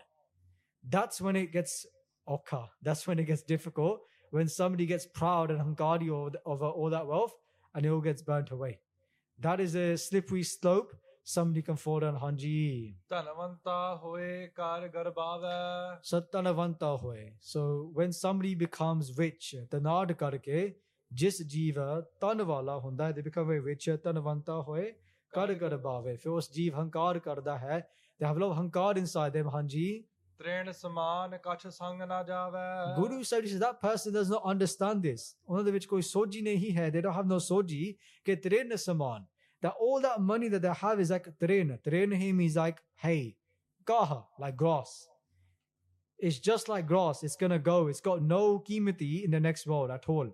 [0.92, 1.86] that's when it gets
[2.26, 3.98] okka that's when it gets difficult
[4.32, 7.32] when somebody gets proud and hankari over, over all that wealth
[7.74, 8.72] and it all gets burnt away
[9.42, 17.04] that is a slippery slope somebody can fall down hanji ਧਨਵੰਤਾ ਹੋਏ ਕਰ ਗਰਬਾਵੈ satanavanta
[17.04, 20.70] hoye so when somebody becomes rich tanad karke
[21.12, 24.92] ਜਿਸ ਜੀਵ ਤਨ ਵਾਲਾ ਹੁੰਦਾ ਹੈ they become very rich ਤਨਵੰਤਾ ਹੋਏ
[25.34, 27.88] ਕਰ ਕਰ ਬਾਵੇ ਫਿਰ ਉਸ ਜੀਵ ਹੰਕਾਰ ਕਰਦਾ ਹੈ
[28.22, 30.02] they have a lot of hankar inside them hanji
[30.38, 35.24] ਤ੍ਰੇਣ ਸਮਾਨ ਕਛ ਸੰਗ ਨਾ ਜਾਵੈ Guru said says, that person does not understand this.
[35.48, 39.26] ਉਹਨਾਂ ਦੇ ਵਿੱਚ ਕੋਈ ਸੋਝੀ ਨਹੀਂ ਹੈ they don't have no ਸੋਝੀ ਕਿ ਤ੍ਰੇਨ ਸਮਾਨ
[39.64, 43.20] that all that money that they have is like tren tren him is like hay
[43.90, 44.94] kaha like grass
[46.28, 49.90] it's just like grass it's gonna go it's got no kimati in the next world
[49.98, 50.30] at all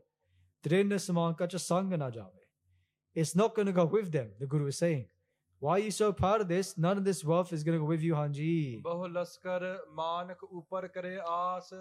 [0.69, 2.45] tren saman kacha sang na jave
[3.17, 5.05] it's not gonna go with them the guru is saying
[5.62, 6.76] Why are you so proud of this?
[6.76, 8.82] None of this wealth is going to go with you, Hanji.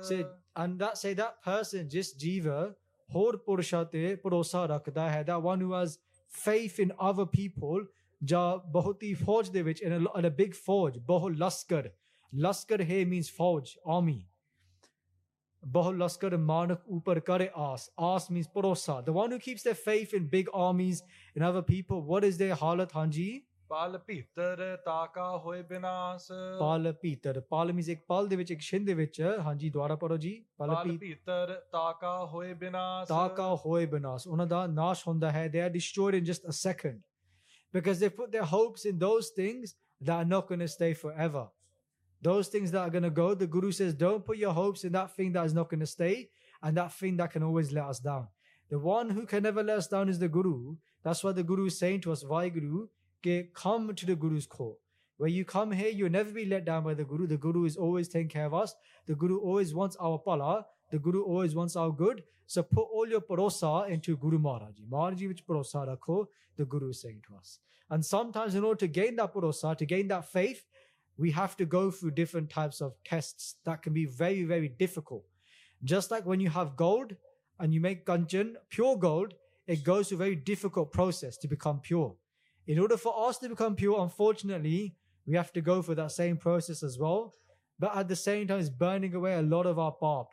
[0.02, 2.74] Say, and that say that person, just Jiva,
[3.08, 7.86] hor purushate purosa hai, that one who has faith in other people,
[8.20, 11.88] ja bahut forge de in a, big forge, bahut laskar.
[12.36, 14.26] Laskar hai means forge, army.
[15.66, 17.88] Bahul Laskar Manak Upar Kare as.
[17.98, 21.02] As means purosa, The one who keeps their faith in big armies
[21.34, 23.44] and other people, what is their halat, Hanji?
[23.69, 26.27] ਪਲ ਭੀਤਰ ਤਾਕਾ ਹੋਏ ਬਿਨਾਸ
[26.59, 30.17] ਪਾਲ ਭੀਤਰ ਪਾਲ means ਇੱਕ ਪਲ ਦੇ ਵਿੱਚ ਇੱਕ ਛਿੰਦ ਦੇ ਵਿੱਚ ਹਾਂਜੀ ਦੁਆਰਾ ਪੜੋ
[30.17, 35.31] ਜੀ ਪਲ ਪਲ ਭੀਤਰ ਭੀਤਰ ਤਾਕਾ ਹੋਏ ਬਿਨਾਸ ਤਾਕਾ ਹੋਏ ਬਿਨਾਸ ਉਹਨਾਂ ਦਾ ਨਾਸ਼ ਹੁੰਦਾ
[35.31, 37.01] ਹੈ they are destroyed in just a second
[37.73, 41.45] because they put their hopes in those things that are not going to stay forever
[42.21, 44.91] those things that are going to go the guru says don't put your hopes in
[44.91, 46.29] that thing that is not going to stay
[46.63, 48.27] and that thing that can always let us down
[48.71, 51.65] the one who can never let us down is the guru that's what the guru
[51.73, 52.43] is saying to us why
[53.22, 54.78] ke come to the guru's court
[55.18, 57.76] When you come here you'll never be let down by the guru the guru is
[57.76, 58.74] always taking care of us
[59.06, 63.06] the guru always wants our pala the guru always wants our good so put all
[63.08, 64.88] your parosa into Guru Maharaji.
[64.90, 67.60] Maharaji which parosa rakho, the Guru is saying to us.
[67.90, 70.64] And sometimes in order to gain that parosa, to gain that faith,
[71.16, 75.22] we have to go through different types of tests that can be very, very difficult.
[75.84, 77.14] Just like when you have gold
[77.60, 79.34] and you make kanchan, pure gold,
[79.68, 82.16] it goes through a very difficult process to become pure.
[82.70, 84.94] In order for us to become pure, unfortunately,
[85.26, 87.34] we have to go through that same process as well.
[87.80, 90.28] But at the same time, it's burning away a lot of our barb.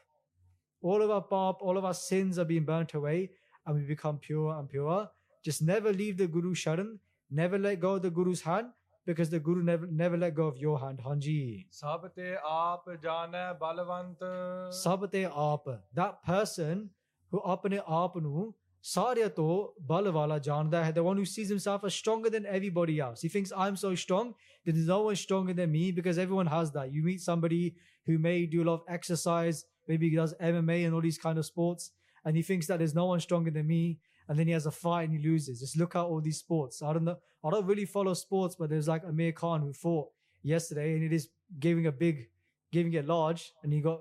[0.84, 3.32] All of our barb, all of our sins are being burnt away,
[3.65, 5.10] and we become pure and purer.
[5.43, 7.00] Just never leave the Guru Sharan.
[7.32, 8.67] Never let go of the Guru's hand
[9.08, 11.00] because the Guru never never let go of your hand.
[11.04, 11.65] Hanji.
[11.71, 14.71] Sab te aap jana balavant.
[14.84, 15.80] Sab te aap.
[15.91, 16.91] That person
[17.32, 18.54] who apne aapnu,
[18.88, 23.21] Sadia to Balawala Janda hai, the one who sees himself as stronger than everybody else.
[23.21, 24.34] He thinks I'm so strong
[24.65, 26.93] that there's no one stronger than me because everyone has that.
[26.93, 31.02] You meet somebody who may do a lot of exercise, maybe does MMA and all
[31.02, 31.91] these kind of sports,
[32.23, 34.00] and he thinks that there's no one stronger than me.
[34.30, 35.60] And then he has a fight and he loses.
[35.60, 36.82] Just look at all these sports.
[36.82, 37.17] I don't know.
[37.43, 40.08] I don't really follow sports, but there's like Amir Khan who fought
[40.43, 41.28] yesterday and it is
[41.60, 42.30] giving a big,
[42.71, 44.00] giving it large, and he got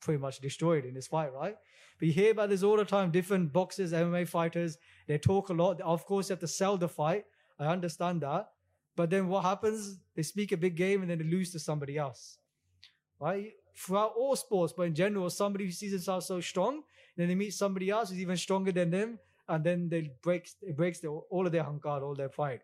[0.00, 1.56] pretty much destroyed in his fight, right?
[1.98, 3.10] But you hear about this all the time.
[3.10, 5.80] Different boxers, MMA fighters, they talk a lot.
[5.80, 7.24] Of course, you have to sell the fight.
[7.58, 8.50] I understand that.
[8.94, 9.98] But then what happens?
[10.14, 12.38] They speak a big game and then they lose to somebody else,
[13.20, 13.52] right?
[13.76, 16.82] Throughout all sports, but in general, somebody who sees himself so strong,
[17.16, 20.76] then they meet somebody else who's even stronger than them, and then they breaks it
[20.76, 22.60] breaks the, all of their hankar, all their pride.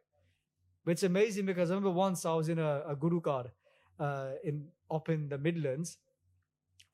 [0.85, 3.21] But it's amazing because I remember once I was in a, a guru
[4.01, 5.99] uh, in up in the Midlands,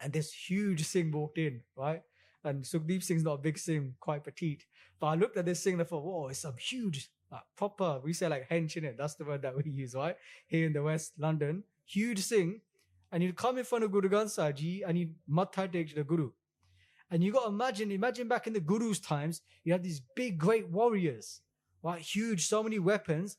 [0.00, 2.02] and this huge Singh walked in, right?
[2.44, 4.64] And Sukhdeep Singh's not a big Singh, quite petite.
[4.98, 8.00] But I looked at this Singh and I thought, whoa, it's some huge, like, proper,
[8.02, 8.96] we say like hench in it.
[8.98, 10.16] That's the word that we use, right?
[10.46, 12.60] Here in the West London, huge Singh.
[13.12, 16.04] And you'd come in front of Guru Granth Sahib Ji and you'd matha take the
[16.04, 16.30] Guru.
[17.10, 20.38] And you got to imagine, imagine back in the Guru's times, you had these big,
[20.38, 21.40] great warriors,
[21.82, 22.00] right?
[22.00, 23.36] Huge, so many weapons.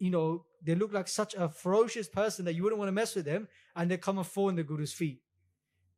[0.00, 3.14] You know, they look like such a ferocious person that you wouldn't want to mess
[3.14, 3.46] with them.
[3.76, 5.20] And they come and fall in the Guru's feet.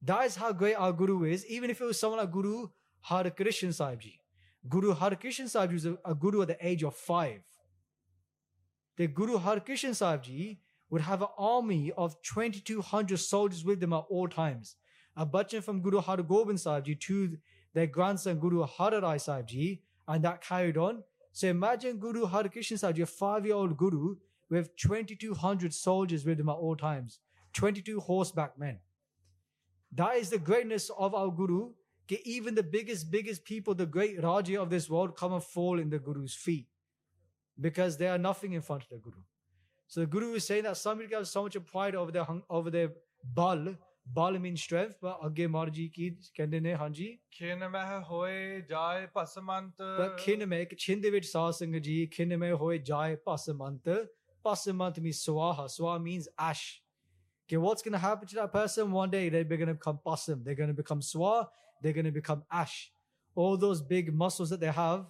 [0.06, 1.44] That is how great our Guru is.
[1.46, 2.68] Even if it was someone like Guru
[3.00, 4.20] Har Krishan Sahib Ji.
[4.68, 7.40] Guru Har Krishan Sahib Ji was a, a Guru at the age of five.
[8.96, 13.92] The Guru Har Krishan Sahib Ji would have an army of 2200 soldiers with them
[13.92, 14.76] at all times.
[15.16, 17.36] A bachan from Guru Har Gobind Sahib Ji to
[17.74, 21.02] their grandson Guru Har Rai Sahib Ji, and that carried on.
[21.32, 24.16] So imagine Guru Har Krishna Sahib, your five-year-old Guru
[24.48, 27.18] with 2,200 soldiers with him at all times,
[27.54, 28.78] 22 horseback men.
[29.91, 31.73] That is the greatness of our Guru.
[32.09, 35.79] that Even the biggest, biggest people, the great Raja of this world, come and fall
[35.79, 36.67] in the Guru's feet
[37.57, 39.21] because they are nothing in front of the Guru.
[39.87, 42.69] So the Guru is saying that somebody has so much pride over their hung- over
[42.69, 42.91] their
[43.39, 43.63] bal.
[44.17, 49.81] Bal means strength, but ਅੱਗੇ ਮਾਰਜੀ ਕੀ ਕਹਿੰਦੇ ਨੇ ਹਾਂਜੀ ਖਿਨ ਮਹਿ ਹੋਏ ਜਾਏ ਭਸਮੰਤ
[49.99, 53.89] but ਖਿੰਨ ਮੈਂ ਇੱਕ ਛਿੰਨ ਦੇ ਵਿੱਚ ਸਾਧ ਸੰਗਤ ਜੀ ਖਿੰਨ ਮੈਂ ਹੋਏ ਜਾਏ ਭਸਮੰਤ
[54.47, 56.63] ਭਸਮੰਤ means swaha swaha means ash
[57.46, 60.42] okay what's going to happen to that person one day they're going to become possum.
[60.44, 61.46] they're going to become swa
[61.82, 62.90] they're going to become ash
[63.34, 65.06] all those big muscles that they have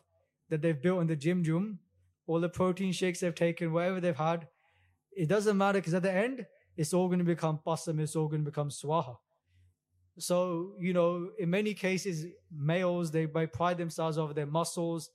[0.48, 1.78] that they've built in the gym gym
[2.26, 4.46] all the protein shakes they've taken whatever they've had
[5.12, 8.00] it doesn't matter because at the end it's all going to become possum.
[8.00, 9.16] it's all going to become swaha
[10.18, 15.10] so, you know, in many cases, males, they may pride themselves over their muscles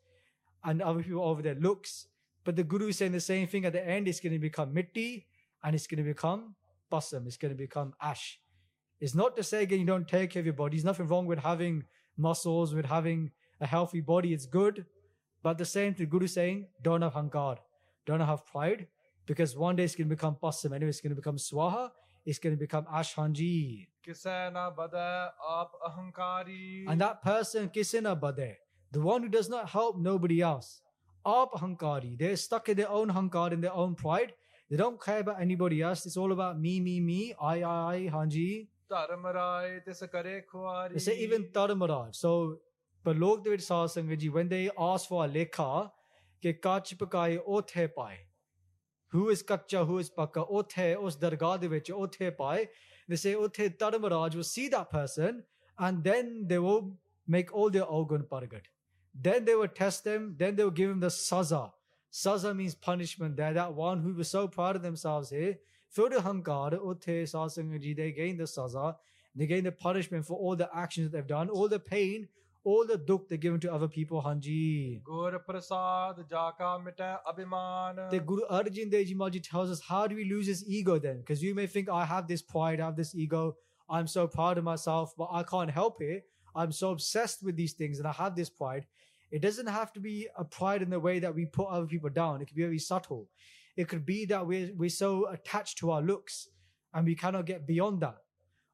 [0.64, 2.08] and other people over their looks.
[2.44, 4.08] But the Guru is saying the same thing at the end.
[4.08, 5.26] It's going to become mitti
[5.64, 6.56] and it's going to become
[6.92, 8.40] basam, it's going to become ash.
[9.00, 10.78] It's not to say again you don't take care of your body.
[10.78, 11.84] There's nothing wrong with having
[12.18, 14.34] muscles, with having a healthy body.
[14.34, 14.86] It's good.
[15.44, 17.58] But the same to Guru saying, don't have hankar,
[18.06, 18.88] don't have pride,
[19.26, 20.76] because one day it's going to become pasam.
[20.76, 21.90] Anyway, it's going to become swaha.
[22.26, 23.88] It's going to become ashhanji.
[26.88, 28.58] And that person, kisena bade,
[28.92, 30.82] the one who does not help nobody else,
[31.26, 32.18] ap hankari.
[32.18, 34.34] They're stuck in their own hankar, in their own pride.
[34.72, 36.06] They don't care about anybody else.
[36.06, 38.68] It's all about me, me, me, I, I, I, Hanji.
[40.94, 42.16] They say even Dharamraj.
[42.16, 42.60] So,
[43.04, 45.92] but log ਦੇ ਵਿੱਚ when they ask for a lekha
[46.42, 48.16] ਕਿ ਕੱਚ ਪਕਾਏ ਉਥੇ pai.
[49.14, 49.84] who is kacha?
[49.84, 54.90] who is ਪੱਕਾ ਉਥੇ ਉਸ ਦਰਗਾਹ ਦੇ ਵਿੱਚ they say ਉਥੇ Dharmraj will see that
[54.90, 55.44] person
[55.80, 56.96] and then they will
[57.28, 58.64] make all their organ pargat
[59.28, 61.72] then they will test them then they will give him the saza
[62.12, 63.54] Saza means punishment there.
[63.54, 65.58] That one who was so proud of themselves here,
[65.90, 68.96] filled with hunkar, utte, sasangaji, they gain the saza.
[69.36, 72.28] They gain the punishment for all the actions that they've done, all the pain,
[72.66, 74.22] all the duk they've given to other people.
[74.22, 75.02] Hanji.
[76.30, 77.20] Jaka mita.
[78.12, 81.20] The Guru Arjun Deji Maji tells us, how do we lose this ego then?
[81.20, 83.56] Because you may think, I have this pride, I have this ego,
[83.90, 86.26] I'm so proud of myself, but I can't help it.
[86.54, 88.86] I'm so obsessed with these things and I have this pride.
[89.31, 92.11] It doesn't have to be a pride in the way that we put other people
[92.11, 92.41] down.
[92.41, 93.29] It could be very subtle.
[93.77, 96.49] It could be that we're, we're so attached to our looks
[96.95, 98.17] and we cannot get beyond that.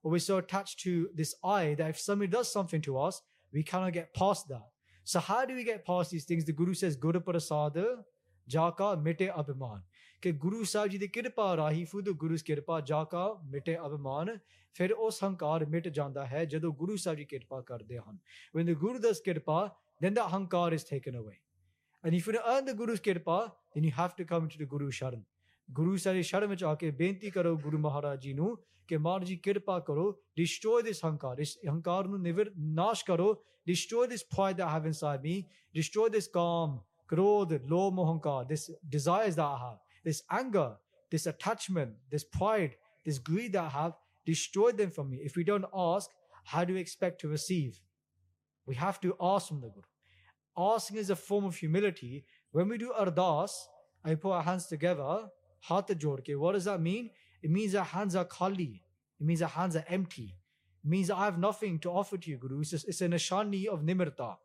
[0.03, 3.63] Or we're so attached to this I that if somebody does something to us, we
[3.63, 4.69] cannot get past that.
[5.05, 6.45] So how do we get past these things?
[6.45, 8.05] The Guru says, Guru Prasada
[8.49, 9.81] Jaka Mite Abhiman.
[10.23, 14.39] ਕਿ ਗੁਰੂ ਸਾਹਿਬ ਜੀ ਦੀ ਕਿਰਪਾ ਰਾਹੀਂ ਫੁੱਦ ਗੁਰੂ ਦੀ ਕਿਰਪਾ ਜਾਕਾ ਮਿਟੇ ਅਭਿਮਾਨ
[14.75, 18.19] ਫਿਰ ਉਸ ਹੰਕਾਰ ਮਿਟ ਜਾਂਦਾ ਹੈ ਜਦੋਂ ਗੁਰੂ ਸਾਹਿਬ ਜੀ ਕਿਰਪਾ ਕਰਦੇ ਹਨ
[18.57, 21.39] when the guru does kirpa then that hankar is taken away
[22.05, 23.39] and if you earn the guru's kirpa
[23.75, 25.23] then you have to come to the guru sharan
[25.73, 28.57] Guru Sahib ਦੀ ਸ਼ਰਨ ਵਿੱਚ ਆ ਕੇ ਬੇਨਤੀ ਕਰੋ ਗੁਰੂ ਮਹਾਰਾਜ ਜੀ ਨੂੰ
[28.89, 30.09] ਕਿ ਮਹਾਰਾਜ ਜੀ ਕਿਰਪਾ ਕਰੋ
[30.41, 34.89] destroy this hankar ਇਸ ਹੰਕਾਰ ਨੂੰ ਨਿਵਰ ਨਾਸ਼ ਕਰੋ destroy this pride that I have
[34.91, 35.35] inside me
[35.79, 36.73] destroy this calm
[37.13, 38.65] krodh loh mohankar this
[38.97, 40.69] desires that I have this anger
[41.15, 42.77] this attachment this pride
[43.09, 43.95] this greed that I have
[44.33, 46.11] destroy them from me if we don't ask
[46.55, 47.81] how do we expect to receive
[48.68, 49.84] We have to ask from the guru.
[50.58, 52.26] Asking is a form of humility.
[52.52, 53.52] When we do ardas
[54.04, 55.30] I put our hands together
[55.70, 56.38] jodke.
[56.38, 57.10] what does that mean?
[57.42, 58.84] It means our hands are khali.
[59.20, 60.36] It means our hands are empty.
[60.84, 62.62] It means I have nothing to offer to you guru.
[62.62, 64.38] It's, just, it's a nishani of nimirta.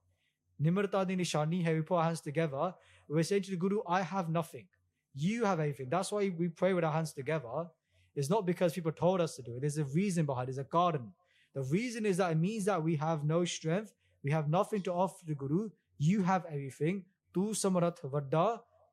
[0.60, 2.74] Nimirta di nishani hai we put our hands together.
[3.08, 4.66] We're saying to the guru I have nothing.
[5.14, 7.66] You have everything that's why we pray with our hands together.
[8.14, 9.60] It's not because people told us to do it.
[9.60, 10.54] There's a reason behind it.
[10.54, 11.12] There's a garden.
[11.54, 13.94] The reason is that it means that we have no strength
[14.26, 15.68] we have nothing to offer the guru
[16.10, 17.00] you have everything
[17.34, 18.46] tu samrat vadda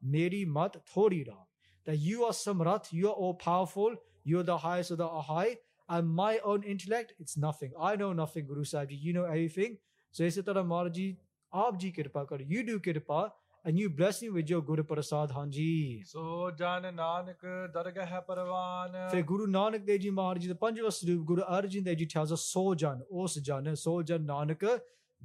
[0.04, 1.46] meri mat thori ra
[1.88, 3.98] that you are samrat you are all powerful
[4.32, 5.58] you're the highest of the high
[5.90, 9.76] and my own intellect it's nothing i know nothing guru sahib ji you know everything
[10.14, 11.18] so ਇਸੇ ਤਰ੍ਹਾਂ ਮਹਾਰਾਜ ਜੀ
[11.54, 13.36] ਆਪ ਜੀ ਕਿਰਪਾ ਕਰੋ you do ਕਿਰਪਾ
[13.70, 19.24] and you bless me with your guru prasad ਹਾਂਜੀ ਸੋ ਜਨ ਨਾਨਕ ਦਰਗਹਿ ਪਰਵਾਨ ਫਿਰ
[19.24, 22.40] ਗੁਰੂ ਨਾਨਕ ਦੇਵ ਜੀ ਮਹਾਰਾਜ ਜੀ ਦਾ ਪੰਜਵਾਂ ਸਰੂਪ ਗੁਰੂ ਅਰਜਨ ਦੇਵ ਜੀ tells us
[22.40, 24.66] ਸੋ ਜਨ ਉਸ ਜਨ ਸੋ ਜਨ ਨਾਨਕ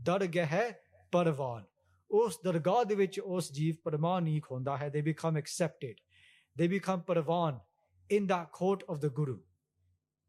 [0.06, 0.72] ਦਰਗਹਿ
[1.12, 1.64] ਪਰਵਾਨ
[2.10, 6.02] ਉਸ ਦਰਗਾਹ ਦੇ ਵਿੱਚ ਉਸ ਜੀਵ ਪਰਮਾਨੀਕ ਹੁੰਦਾ ਹੈ they become accepted
[6.62, 7.60] they become parvan
[8.18, 9.38] in that court of the guru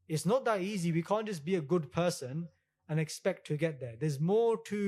[0.09, 2.47] it's not that easy we can't just be a good person
[2.89, 4.81] and expect to get there there's more to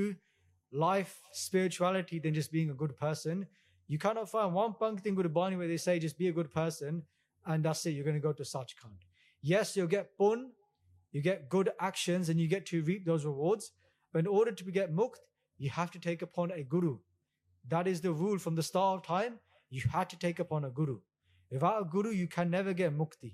[0.85, 3.47] life spirituality than just being a good person
[3.87, 7.03] you cannot find one punk in Gurbani where they say just be a good person
[7.47, 9.07] and that's it you're going to go to Sachkhand
[9.43, 10.51] yes you'll get pun
[11.13, 13.73] you get good actions and you get to reap those rewards
[14.18, 15.26] but in order to get mukt
[15.66, 16.96] you have to take upon a guru
[17.70, 19.40] That is the rule from the start of time.
[19.70, 21.00] You had to take upon a guru.
[21.52, 23.34] Without a guru, you can never get mukti.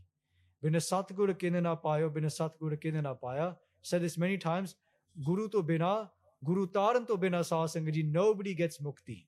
[0.62, 3.56] Bina satguru kinna payo, bina satguru kinna paya.
[3.82, 4.76] Said this many times.
[5.24, 6.10] Guru to bina,
[6.44, 9.26] guru taran to bina sasangaji, nobody gets mukti.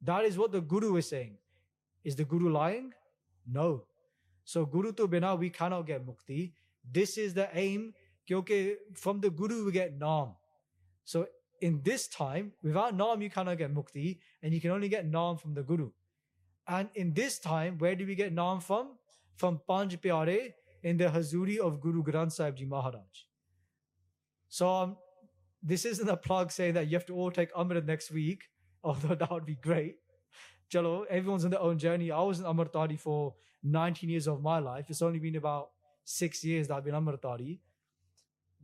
[0.00, 1.36] That is what the guru is saying.
[2.04, 2.92] Is the guru lying?
[3.50, 3.84] No.
[4.44, 6.52] So guru to bina, we cannot get mukti.
[6.92, 7.94] This is the aim.
[8.30, 10.34] Kyunki from the guru we get naam.
[11.06, 11.26] So
[11.62, 15.40] in this time, without naam you cannot get mukti, and you can only get naam
[15.40, 15.90] from the guru.
[16.68, 18.88] And in this time, where do we get naam from?
[19.36, 20.52] From Panj Pyare
[20.82, 23.22] in the Hazuri of Guru Granth Sahib Ji Maharaj.
[24.48, 24.96] So um,
[25.62, 28.44] this isn't a plug saying that you have to all take Amrit next week,
[28.84, 29.96] although that would be great.
[30.70, 32.10] Chalo, everyone's on their own journey.
[32.10, 34.90] I was in Amritdhari for 19 years of my life.
[34.90, 35.70] It's only been about
[36.04, 37.60] six years that I've been Amritdhari.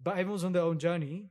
[0.03, 1.31] But everyone's on their own journey.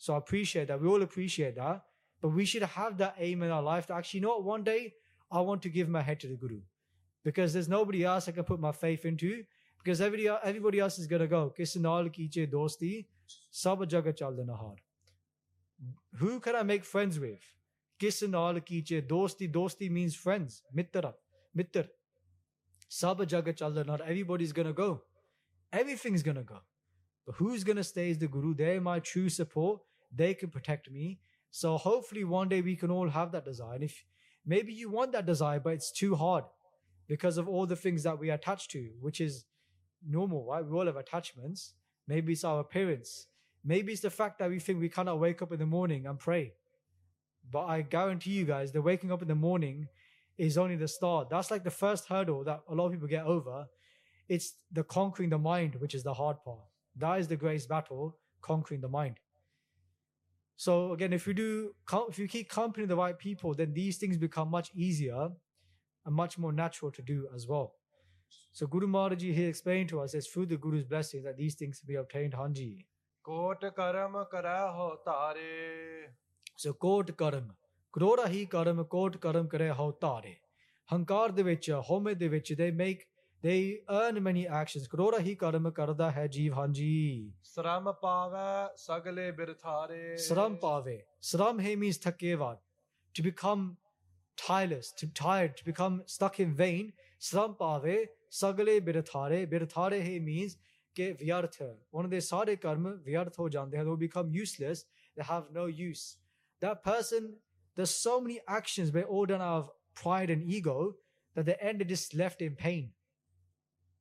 [0.00, 0.80] So I appreciate that.
[0.80, 1.82] We all appreciate that.
[2.22, 4.62] But we should have that aim in our life to actually, you know what, one
[4.64, 4.94] day
[5.30, 6.60] I want to give my head to the Guru.
[7.22, 9.44] Because there's nobody else I can put my faith into.
[9.82, 11.50] Because everybody, everybody else is going to go.
[11.50, 13.04] Kis naal kiche dosti,
[13.50, 14.76] sab jagat chal nahar.
[16.14, 17.44] Who can I make friends with?
[17.98, 20.62] Kis naal kiche dosti, dosti means friends.
[20.72, 21.14] Mitra,
[21.54, 21.86] mitr.
[22.88, 24.00] Sab jagat chal nahar.
[24.00, 25.02] Everybody's going to go.
[25.70, 26.60] Everything's going to go.
[27.26, 28.54] But who's going to stay is the Guru.
[28.54, 29.80] They're my true support.
[30.14, 31.20] They can protect me.
[31.50, 33.74] So hopefully one day we can all have that desire.
[33.74, 34.04] And if
[34.46, 36.44] maybe you want that desire, but it's too hard
[37.08, 39.44] because of all the things that we attach to, which is
[40.06, 40.64] normal, right?
[40.64, 41.74] We all have attachments.
[42.06, 43.26] Maybe it's our appearance.
[43.64, 46.18] Maybe it's the fact that we think we cannot wake up in the morning and
[46.18, 46.54] pray.
[47.50, 49.88] But I guarantee you guys, the waking up in the morning
[50.38, 51.28] is only the start.
[51.28, 53.66] That's like the first hurdle that a lot of people get over.
[54.28, 56.60] It's the conquering the mind, which is the hard part.
[56.96, 59.16] That is the greatest battle, conquering the mind.
[60.59, 61.73] So again, if you do,
[62.09, 65.29] if you keep company the right people, then these things become much easier
[66.05, 67.73] and much more natural to do as well.
[68.53, 71.81] So Guru Maharaji he explained to us, it's through the Guru's blessing that these things
[71.81, 72.85] be obtained, Hanji.
[73.23, 76.07] ਕੋਟ ਕਰਮ ਕਰੈ ਹੋ ਤਾਰੇ
[76.63, 77.53] So ਕੋਟ ਕਰਮ
[77.93, 80.35] ਕਰੋੜਾ ਹੀ ਕਰਮ ਕੋਟ ਕਰਮ ਕਰੇ ਹਉ ਤਾਰੇ
[80.93, 83.03] ਹੰਕਾਰ ਦੇ ਵਿੱਚ ਹਉਮੈ ਦੇ ਵਿੱਚ they make
[83.42, 84.86] they earn many actions.
[84.86, 87.30] Karora hi karma karda hai jeev hanji.
[87.42, 90.16] Sram pave sagale birthare.
[90.16, 91.02] Sram pave.
[91.22, 92.58] Sram he means thakevad.
[93.14, 93.76] To become
[94.36, 96.92] tireless, to tired, to become stuck in vain.
[97.20, 99.50] Sram pave sagale birthare.
[99.50, 100.56] Birthare he means
[100.94, 101.62] ke vyarth.
[101.90, 103.88] One of their sare karma vyarth ho jante hain.
[103.88, 104.84] They become useless.
[105.16, 106.16] They have no use.
[106.60, 107.36] That person,
[107.74, 110.96] there's so many actions, but all done out of pride and ego
[111.34, 112.90] that the end is just left in pain.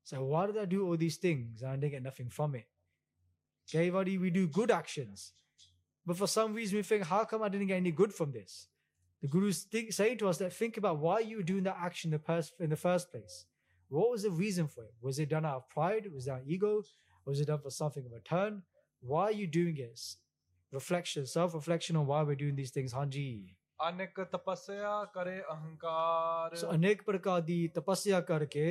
[0.03, 1.63] So why did I do all these things?
[1.63, 2.65] I didn't get nothing from it.
[3.69, 5.33] Okay, buddy, we do good actions.
[6.05, 8.67] But for some reason, we think, how come I didn't get any good from this?
[9.21, 12.07] The gurus think, saying to us that think about why you were doing that action
[12.09, 13.45] in the, pers- in the first place.
[13.89, 14.93] What was the reason for it?
[15.01, 16.07] Was it done out of pride?
[16.13, 16.83] Was it out of ego?
[17.25, 18.63] Was it done for something in return?
[19.01, 20.17] Why are you doing this?
[20.71, 22.93] Reflection, self reflection on why we're doing these things.
[22.93, 23.55] Hanji.
[23.81, 28.65] अनेक तपस्या करे अहंकार सो अनेक प्रकार दी तपस्या करके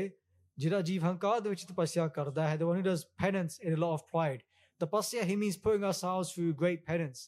[0.57, 3.79] ਜਿਹੜਾ ਜੀਵ ਹੰਕਾਰ ਦੇ ਵਿੱਚ ਤਪੱਸਿਆ ਕਰਦਾ ਹੈ the one who does penance in a
[3.83, 4.43] lot of pride
[4.83, 7.23] tapasya he means putting ourselves through great penance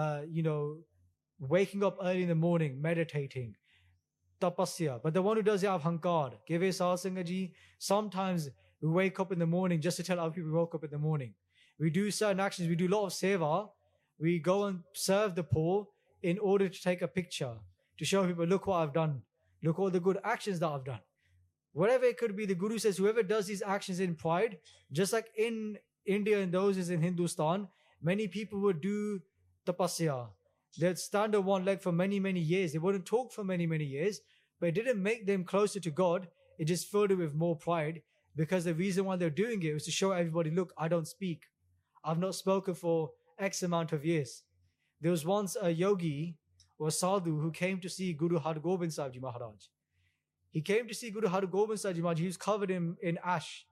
[0.00, 0.60] uh, you know
[1.54, 3.50] waking up early in the morning meditating
[4.44, 6.66] tapasya but the one who does it out of hankar give
[7.32, 7.40] ji
[7.78, 8.48] sometimes
[8.80, 10.90] we wake up in the morning just to tell other people we woke up in
[10.90, 11.34] the morning
[11.78, 13.68] we do certain actions we do a lot of seva
[14.18, 15.86] we go and serve the poor
[16.22, 17.54] in order to take a picture
[17.98, 19.22] to show people look what i've done
[19.62, 21.00] look all the good actions that i've done
[21.81, 24.57] whatever it could be the guru says whoever does these actions in pride
[24.99, 25.77] just like in
[26.17, 27.67] india and those is in hindustan
[28.09, 28.97] many people would do
[29.65, 30.27] tapasya.
[30.77, 32.73] They'd stand on one leg for many many years.
[32.73, 34.21] They wouldn't talk for many many years
[34.59, 36.27] but it didn't make them closer to god.
[36.57, 38.01] It just filled it with more pride
[38.35, 41.47] because the reason why they're doing it was to show everybody look i don't speak.
[42.03, 44.43] I've not spoken for x amount of years.
[45.01, 46.37] There was once a yogi
[46.77, 49.69] or sadhu who came to see guru har gobind sahib ji maharaj
[50.55, 52.19] he came to see Guru Har Gobind Sahib Ji Maharaj.
[52.19, 53.65] He was covered in, in ash,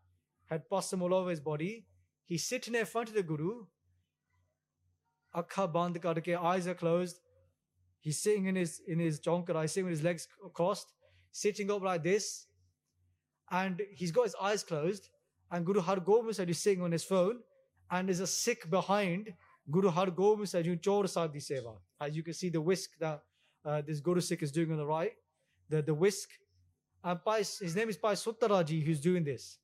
[0.47, 1.85] had pus all over his body.
[2.25, 3.67] He's sitting in front of the Guru.
[5.33, 7.21] Akkha band karke, eyes are closed.
[8.01, 10.91] He's sitting in his in his jonkar, he's sitting with his legs crossed,
[11.31, 12.47] sitting up like this.
[13.49, 15.07] And he's got his eyes closed.
[15.51, 17.39] And Guru Har Gobind Sahib is sitting on his phone.
[17.91, 19.33] And there's a Sikh behind
[19.71, 21.77] Guru Har Gobind doing Chor Sadhi Seva.
[22.01, 23.23] As you can see the whisk that
[23.63, 25.13] uh, this Guru Sikh is doing on the right.
[25.69, 26.27] The, the whisk
[27.03, 29.57] and Pai, his name is Pai Suttaraji who's doing this.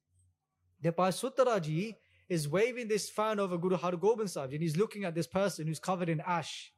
[0.82, 1.96] The Pai Suttaraji
[2.28, 5.68] is waving this fan over Guru Har Gobind Sahib and he's looking at this person
[5.68, 6.74] who's covered in ash.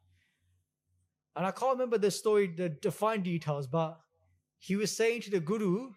[1.34, 3.98] And I can't remember the story, the, fine details, but
[4.58, 5.90] he was saying to the Guru,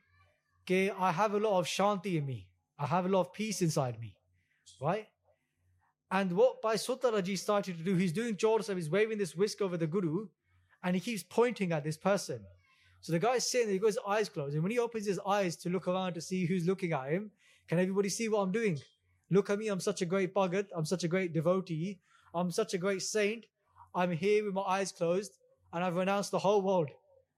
[0.63, 2.47] okay, I have a lot of shanti in me.
[2.79, 4.15] I have a lot of peace inside me.
[4.81, 5.07] Right?
[6.11, 9.77] And what Bhai Sutaraji started to do, he's doing Chorsa, he's waving this whisk over
[9.77, 10.27] the Guru,
[10.83, 12.39] and he keeps pointing at this person.
[13.05, 15.19] So the guy's sitting there, he got his eyes closed, and when he opens his
[15.27, 17.29] eyes to look around to see who's looking at him,
[17.67, 18.79] can everybody see what I'm doing?
[19.29, 21.99] Look at me, I'm such a great bhagat, I'm such a great devotee,
[22.33, 23.45] I'm such a great saint.
[23.93, 25.33] I'm here with my eyes closed,
[25.71, 26.89] and I've renounced the whole world.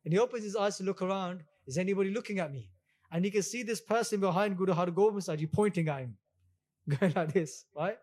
[0.05, 1.43] And he opens his eyes to look around.
[1.65, 2.69] Is anybody looking at me?
[3.11, 6.17] And he can see this person behind Guru Har Gobind Sahib pointing at him,
[6.97, 7.97] going like this, right?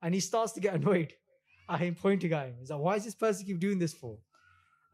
[0.00, 1.12] And he starts to get annoyed
[1.68, 2.54] at him pointing at him.
[2.58, 4.16] He's like, why is this person keep doing this for?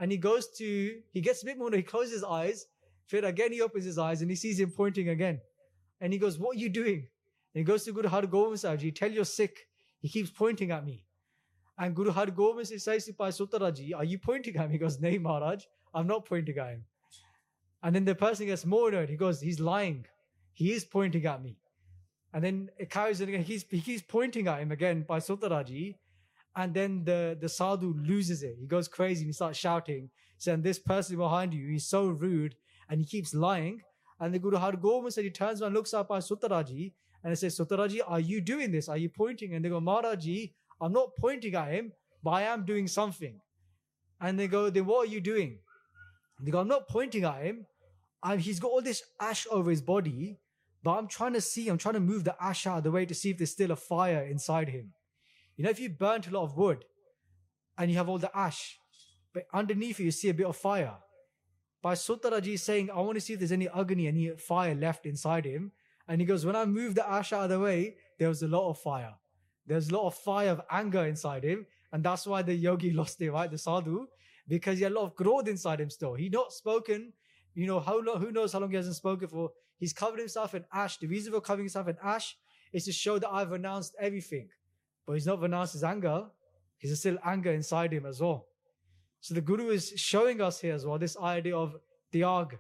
[0.01, 2.67] And he goes to, he gets a bit more, he closes his eyes.
[3.11, 5.41] ਫਿਰ again he opens his eyes and he sees him pointing again.
[6.01, 7.09] And he goes, what are you doing?
[7.55, 9.67] And he goes to Guru Har Gobind Sahib Ji, tell you're sick.
[10.01, 11.05] He keeps pointing at me.
[11.79, 14.71] And Guru Har Gobind says to Pai Sutaraji, are you pointing at him?
[14.71, 16.85] He goes, Nay Maharaj, I'm not pointing at him.
[17.83, 19.09] And then the person gets more annoyed.
[19.09, 20.07] He goes, he's lying.
[20.53, 21.57] He is pointing at me.
[22.35, 23.43] And then it carries on again.
[23.43, 25.95] He's, he keeps pointing at him again by Sutaraji.
[26.57, 28.57] And then the, the sadhu loses it.
[28.59, 32.57] He goes crazy and he starts shouting, saying, This person behind you, he's so rude.
[32.89, 33.83] And he keeps lying.
[34.21, 36.93] And the Guru Har Gobind said, he turns around, looks up at Sutaraji,
[37.23, 38.89] and he says, Sutaraji, are you doing this?
[38.89, 39.55] Are you pointing?
[39.55, 41.93] And they go, Maharaji, I'm not pointing at him,
[42.23, 43.41] but I am doing something.
[44.21, 45.59] And they go, Then what are you doing?
[46.41, 47.67] They go, I'm not pointing at him.
[48.23, 50.39] And he's got all this ash over his body,
[50.83, 53.07] but I'm trying to see, I'm trying to move the ash out of the way
[53.07, 54.93] to see if there's still a fire inside him.
[55.59, 56.85] You know, if you burnt a lot of wood
[57.77, 58.79] and you have all the ash,
[59.35, 60.95] but underneath it you see a bit of fire.
[61.83, 65.45] By Sutaraji saying, I want to see if there's any agni, any fire left inside
[65.45, 65.73] him.
[66.07, 68.49] And he goes, When I moved the ash out of the way, there was a
[68.49, 69.15] lot of fire.
[69.67, 71.67] There's a lot of fire of anger inside him.
[71.93, 73.51] And that's why the yogi lost it, right?
[73.51, 74.07] The sadhu,
[74.47, 76.15] because he had a lot of growth inside him still.
[76.15, 77.13] He not spoken,
[77.55, 79.51] you know, how long, who knows how long he hasn't spoken for.
[79.79, 80.99] He's covered himself in ash.
[80.99, 82.37] The reason for covering himself in ash
[82.73, 84.49] is to show that I've renounced everything.
[85.09, 86.27] But he's not his anger.
[86.77, 88.47] He's still anger inside him as well.
[89.21, 91.77] So the Guru is showing us here as well this idea of
[92.13, 92.59] tyag,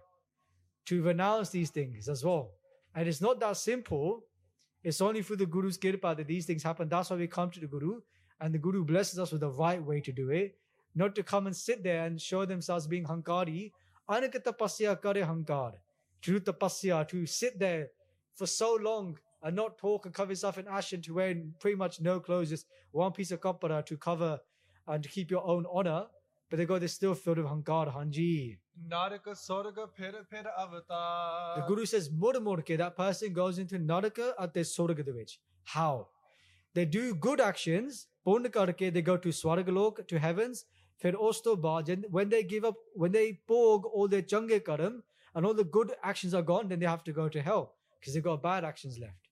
[0.86, 2.52] to renounce these things as well.
[2.94, 4.24] And it's not that simple.
[4.82, 6.88] It's only through the Guru's kirpa that these things happen.
[6.88, 8.00] That's why we come to the Guru.
[8.40, 10.56] And the Guru blesses us with the right way to do it.
[10.94, 13.72] Not to come and sit there and show themselves being hankari.
[14.08, 15.74] Anak tapasya kare hankar.
[16.22, 17.88] True tapasya, to sit there
[18.34, 21.76] for so long and not talk and cover yourself in ash and to wearing pretty
[21.76, 24.38] much no clothes, just one piece of kapara to cover
[24.86, 26.06] and to keep your own honor.
[26.50, 28.56] But they go, they're still filled with hankar, hanji.
[28.90, 30.14] Naraka sorga phir
[30.58, 31.56] avatar.
[31.56, 35.12] The guru says, mur mur ke, that person goes into naraka at the sorga the
[35.12, 35.40] witch.
[35.64, 36.08] How?
[36.74, 40.64] They do good actions, purna karke, they go to swargalok, to heavens,
[40.98, 45.02] fir osto when they give up, when they pog all their change karam,
[45.34, 48.14] and all the good actions are gone, then they have to go to hell, because
[48.14, 49.27] they've got bad actions left.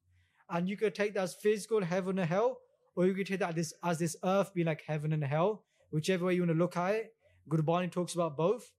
[0.49, 2.59] And you could take that as physical heaven and hell,
[2.95, 6.27] or you could take that this, as this earth being like heaven and hell, whichever
[6.27, 7.15] way you want to look at it.
[7.49, 8.73] Gurbani talks about both.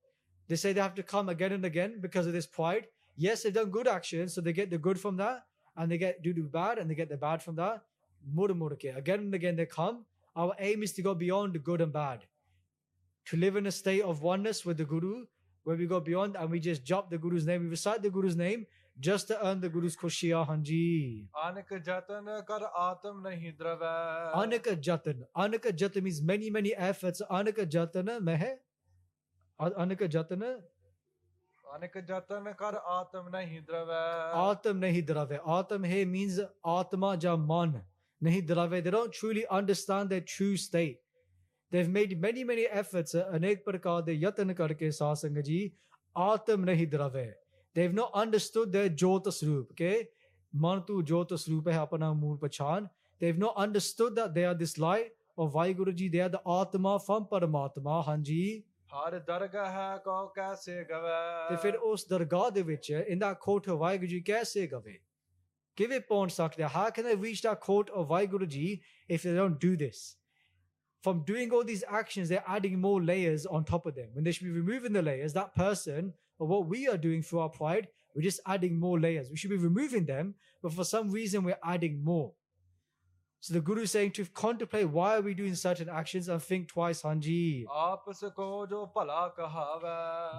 [0.48, 2.88] They say they have to come again and again because of this pride.
[3.16, 5.44] Yes, they've done good actions, so they get the good from that,
[5.76, 7.84] and they get do the bad, and they get the bad from that.
[8.34, 8.96] Mura mura ke.
[8.96, 10.06] Again and again they come.
[10.36, 12.26] Our aim is to go beyond the good and bad.
[13.26, 15.26] To live in a state of oneness with the Guru,
[15.64, 18.36] where we go beyond and we just jump the Guru's name, we recite the Guru's
[18.36, 18.66] name
[19.00, 21.28] just to earn the Guru's khushiya hanji.
[21.46, 24.34] Anak Jatan Kar Atam Nahi Drava.
[24.36, 25.24] Anaka Jatan.
[25.36, 27.22] Anaka Jatan means many, many efforts.
[27.30, 28.56] Anaka Jatana mehe.
[29.60, 30.56] Anaka Jatana.
[31.76, 34.52] Anak Jatan Kar Atam Nahi Drava.
[34.52, 35.40] Atam nahi drave.
[35.46, 37.82] Atam he means Atma ja man.
[38.24, 38.84] Nahi drave.
[38.84, 41.00] They don't truly understand their true state.
[41.70, 43.14] They've made many, many efforts.
[43.14, 45.60] अनेक प्रकार दे यत्न करके सासंग जी
[46.18, 47.34] आत्म नहीं द्रव्य
[47.77, 49.71] They've not understood their jyot swarup.
[49.73, 50.09] Okay?
[50.53, 52.91] Man tu jyot swarup hai apana mool pachan.
[53.19, 56.09] They've not understood that they are this light of Vaheguru ji.
[56.09, 58.05] They are the Atma from Paramatma.
[58.05, 58.65] Hanji.
[58.87, 61.49] Har Darga Hai Ko Kaise Gava.
[61.51, 64.99] ਤੇ ਫਿਰ ਉਸ ਦਰਗਾਹ ਦੇ ਵਿੱਚ ਇਹਦਾ ਕੋਟ ਵਾਹਿਗੁਰੂ ਜੀ ਕੈਸੇ ਗਵੇ
[65.77, 66.69] ਕਿਵੇਂ ਪਹੁੰਚ ਸਕਦੇ ਆ?
[66.69, 70.03] how can they reach that court of Waheguru ji if they don't do this
[71.07, 74.33] from doing all these actions they're adding more layers on top of them when they
[74.33, 77.88] should be removing the layers that person but what we are doing through our pride,
[78.16, 79.30] we're just adding more layers.
[79.30, 82.34] We should be removing them, but for some reason we're adding more.
[83.40, 86.68] So the Guru is saying to contemplate why are we doing certain actions and think
[86.68, 87.66] twice, Hanji.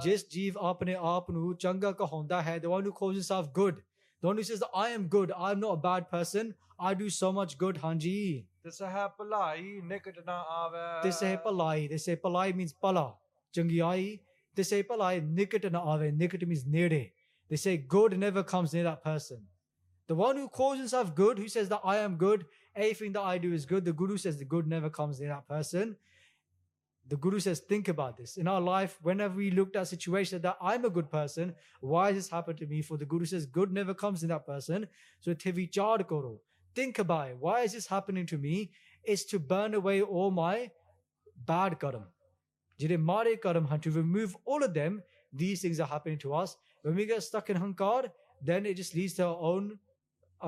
[0.03, 3.83] Just jeev apne aap nu changa kahonda hai, the one who calls himself good.
[4.21, 7.09] The one who says I am good, I am not a bad person, I do
[7.09, 8.47] so much good, Hanji.
[8.65, 11.03] This palai, nikat na aave.
[11.05, 13.15] This palai, this palai means pala,
[13.57, 14.21] changiyai,
[14.59, 16.11] they say, but like nikatana ave,
[16.45, 17.13] means nere.
[17.49, 19.43] They say good never comes near that person.
[20.09, 22.45] The one who calls himself good, who says that I am good,
[22.75, 23.85] everything that I do is good.
[23.85, 25.95] The guru says the good never comes near that person.
[27.07, 28.37] The guru says, think about this.
[28.37, 32.17] In our life, whenever we looked at situations that I'm a good person, why has
[32.17, 32.83] this happened to me?
[32.83, 34.89] For the guru says, good never comes in that person.
[35.21, 36.41] So tevi chad koro.
[36.75, 37.37] Think about it.
[37.39, 38.73] Why is this happening to me?
[39.05, 40.73] It's to burn away all my
[41.47, 42.09] bad karma.
[42.80, 45.00] ਜਿਹੜੇ ਮਾੜੇ ਕਰਮ ਹਨ to remove all of them
[45.41, 46.52] these things are happening to us
[46.86, 48.02] when we get stuck in hankar
[48.50, 49.70] then it just leads to our own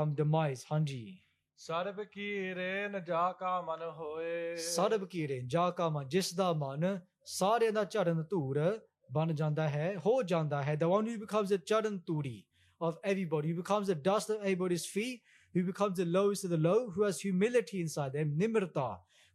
[0.01, 1.19] um demise ਹਾਂਜੀ
[1.57, 6.99] ਸਰਬ ਕੀਰੇ ਨ ਜਾ ਕਾ ਮਨ ਹੋਏ ਸਰਬ ਕੀਰੇ ਜਾ ਕਾ ਮਨ ਜਿਸ ਦਾ ਮਨ
[7.25, 8.59] ਸਾਰਿਆਂ ਦਾ ਚਰਨ ਧੂੜ
[9.11, 12.43] ਬਣ ਜਾਂਦਾ ਹੈ ਹੋ ਜਾਂਦਾ ਹੈ the one who becomes a ਚਰਨ ਧੂੜੀ
[12.85, 15.19] of everybody who becomes the dust of everybody's feet
[15.55, 18.87] who becomes the lowest of the low who has humility inside them nimrta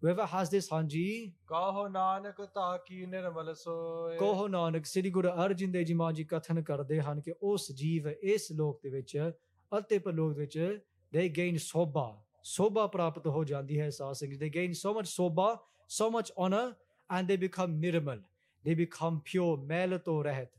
[0.06, 5.72] Whoever has this ਹਾਂਜੀ ਕਹੋ ਨਾਨਕ ਤਾ ਕੀ ਨਿਰਮਲ ਸੋਏ ਕਹੋ ਨਾਨਕ ਸ੍ਰੀ ਗੁਰੂ ਅਰਜਨ
[5.72, 9.32] ਦੇਵ ਜੀ ਮਹਾਰਾਜ ਜੀ ਕਥਨ ਕਰਦੇ ਹਨ ਕਿ ਉਸ ਜੀਵ ਇਸ ਲੋਕ ਦੇ ਵਿੱਚ
[9.80, 10.80] ਅਤੇ ਪਰਲੋਕ ਦੇ ਵਿੱਚ
[11.18, 15.64] they gain ਸੋਭਾ ਸੋਭਾ ਪ੍ਰਾਪਤ ਹੋ ਜਾਂਦੀ ਹੈ ਸਾਧ ਸੰਗਤ they gain so much Sobha
[16.02, 16.66] so much honor
[17.10, 18.20] and they become nirmal
[18.66, 20.52] they become pure ਮੈਲ ਤੋਂ ਰਹਿਤ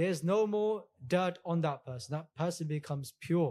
[0.00, 0.78] there's no more
[1.14, 3.50] dirt on that person that person becomes pure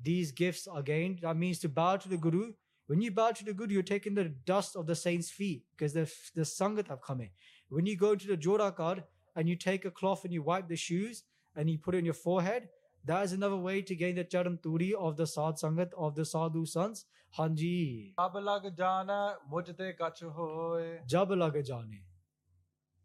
[0.00, 1.20] these gifts are gained.
[1.22, 2.52] that means to bow to the guru.
[2.86, 5.92] When you bow to the guru you're taking the dust of the saints feet because
[5.92, 7.28] the the sangat have come
[7.68, 9.02] when you go to the Jodakad
[9.36, 11.24] and you take a cloth and you wipe the shoes
[11.56, 12.68] and you put it on your forehead
[13.08, 16.26] that is another way to gain the Charam Turi of the Sad Sangat of the
[16.26, 17.06] Sadhu sons.
[17.38, 18.12] Hanji.
[18.18, 20.98] Jab lag jana mujhte kach hoye.
[21.06, 22.02] Jab lag jane.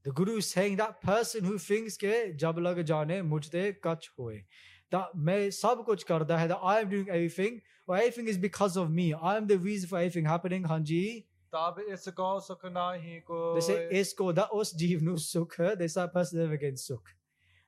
[0.03, 4.43] The Guru is saying that person who thinks ke jab lag jane mujhte kach hoye.
[4.91, 8.75] That main sab kuch karta hai, that I am doing everything, or everything is because
[8.75, 9.13] of me.
[9.13, 10.63] I am the reason for everything happening.
[10.75, 11.27] Hanji.
[11.55, 13.19] ਤਬ ਇਸ ਕੋ ਸੁਖ ਨਾਹੀ
[13.55, 17.09] they say isko that ਦਾ ਉਸ ਜੀਵ this is they say person never gains ਸੁਖ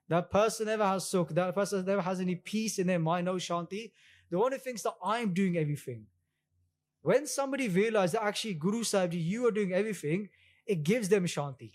[0.07, 3.35] that person never has sukh that person never has any peace in their mind no
[3.35, 3.91] shanti
[4.29, 6.05] the one who thinks that I am doing everything
[7.05, 10.27] when somebody realizes that actually Guru Sahib you are doing everything,
[10.65, 11.71] it gives them shanti.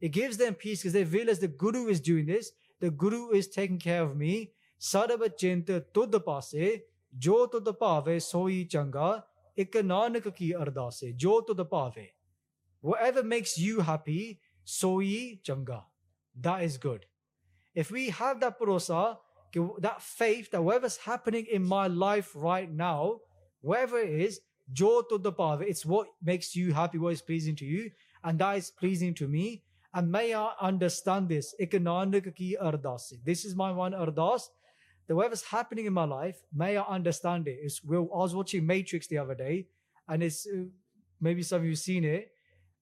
[0.00, 2.50] It gives them peace because they realize the Guru is doing this,
[2.80, 4.50] the Guru is taking care of me.
[7.16, 9.22] Jo tud pave soi changa,
[9.56, 12.08] ik nanak ki ardase, jo tud pave.
[12.80, 15.84] Whatever makes you happy, soi changa.
[16.40, 17.06] That is good.
[17.74, 19.18] If we have that purosa,
[19.78, 23.20] that faith that whatever's happening in my life right now,
[23.60, 24.40] whatever it is,
[24.76, 25.32] to the
[25.66, 27.90] it's what makes you happy, what is pleasing to you,
[28.22, 29.62] and that is pleasing to me.
[29.92, 31.54] And may I understand this.
[31.58, 34.48] This is my one ardas.
[35.06, 37.58] That whatever's happening in my life, may I understand it.
[37.62, 39.66] It's, well, I was watching Matrix the other day,
[40.08, 40.64] and it's uh,
[41.20, 42.32] maybe some of you seen it.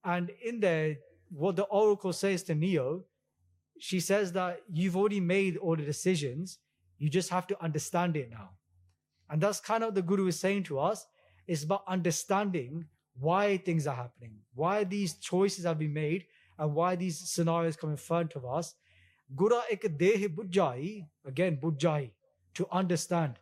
[0.05, 0.99] And in there,
[1.31, 3.05] what the oracle says to Neo,
[3.85, 6.59] she says that you've already made all the decisions.
[6.99, 8.51] You just have to understand it now.
[9.29, 11.05] And that's kind of the Guru is saying to us.
[11.49, 12.85] It's about understanding
[13.19, 16.27] why things are happening, why these choices have been made,
[16.61, 18.77] and why these scenarios come in front of us.
[19.35, 22.11] Gura ek dehi bujjai, again bujjai,
[22.55, 23.41] to understand.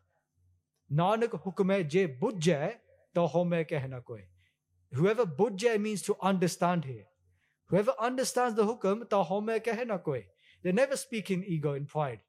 [0.90, 2.76] Nanak hukume je bujjai,
[3.14, 4.22] to home kehna koi.
[4.92, 7.09] Whoever bujjai means to understand here.
[7.70, 10.24] Whoever understands the hukum, tahome kehenakwe.
[10.62, 12.20] They never speak in ego and pride.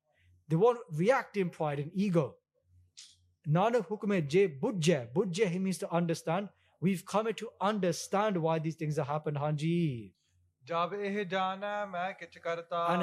[0.48, 2.36] They won't react in pride and ego.
[3.48, 5.08] Nana hukume je budje.
[5.14, 6.50] Budje he means to understand.
[6.80, 10.14] We've come to understand why these things have happened, Hanji.
[10.70, 10.94] And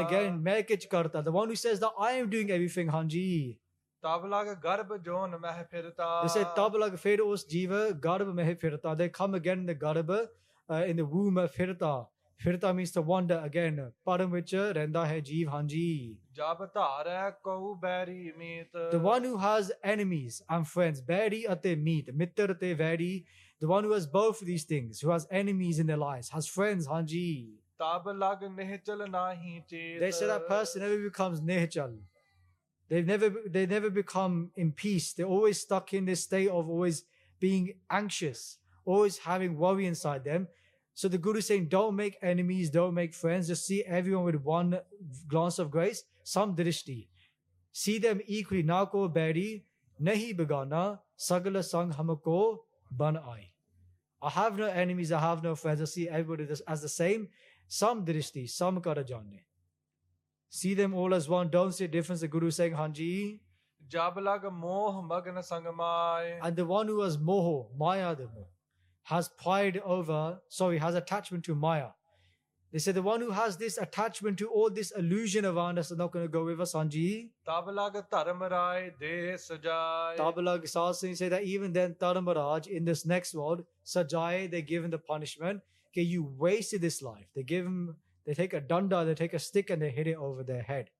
[0.01, 0.64] again, main.
[0.66, 3.59] The one who says that I am doing everything, Hanji.
[4.01, 4.09] They
[6.28, 8.01] say tablag लग फिर उस जीव
[8.61, 8.97] firta.
[8.97, 10.28] They come again in the गर्भ
[10.70, 12.07] uh, in the womb of फिरता
[12.43, 13.91] Firta means to wander again.
[14.05, 16.17] Param which Renda Hai Jeev Hanji.
[16.36, 22.13] ਜਬ ਧਾਰੈ ਕਉ ਬੈਰੀ ਮੀਤ The one who has enemies and friends, Bari ate meet,
[22.21, 23.26] Mitter ate Veri,
[23.59, 26.47] the one who has both of these things, who has enemies in their lives, has
[26.47, 27.59] friends, Hanji.
[27.80, 31.95] ਤਬ ਲਗ ਨਿਹਚਲ ਨਾਹੀ ਚੇਤ They say that person never becomes nehchal.
[32.89, 35.13] They've never they never become in peace.
[35.13, 36.99] They're always stuck in this state of always
[37.45, 37.71] being
[38.01, 38.43] anxious,
[38.86, 40.47] always having worry inside them.
[40.99, 43.46] So the guru is saying, don't make enemies, don't make friends.
[43.46, 44.80] Just see everyone with one
[45.28, 47.07] glance of grace, some drishti.
[47.70, 48.64] See them equally.
[48.64, 49.62] Na ko nehi
[50.03, 52.59] nahi begana, sagala sang hamako.
[54.20, 55.80] I have no enemies, I have no friends.
[55.80, 57.28] I see everybody as the same.
[57.68, 59.44] Some drishti, some karajanne.
[60.49, 61.49] See them all as one.
[61.49, 62.22] Don't see a difference.
[62.22, 63.38] The guru is saying, Hanji.
[66.42, 68.46] And the one who has moho, maya the moho
[69.09, 71.88] has pride over, sorry, has attachment to Maya.
[72.70, 75.96] They say the one who has this attachment to all this illusion around us is
[75.96, 77.30] not going to go with us, Sanji.
[77.46, 80.18] Tabalag Taramarai De Sajai.
[80.18, 84.90] Tabalag Sasani say that even then, Dharamraj, in this next world, Sajai, they give him
[84.90, 85.62] the punishment.
[85.86, 87.28] Okay, you wasted this life.
[87.34, 87.96] They give him,
[88.26, 90.90] they take a danda, they take a stick and they hit it over their head.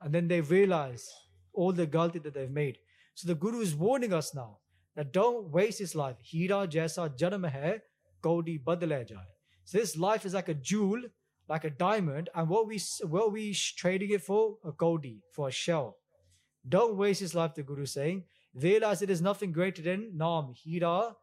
[0.00, 1.06] And then they realize
[1.52, 2.78] all the galti that they've made.
[3.14, 4.60] So the Guru is warning us now
[5.04, 6.16] don't waste this life.
[6.20, 7.80] Hira jaisa janam hai,
[8.22, 9.26] kaudi badle jaye.
[9.64, 11.02] So this life is like a jewel,
[11.48, 14.56] like a diamond, and what we what we trading it for?
[14.64, 15.96] A kaudi, for a shell.
[16.68, 18.24] Don't waste his life, the Guru saying.
[18.54, 21.14] Realize it is nothing greater than Nam, Hira.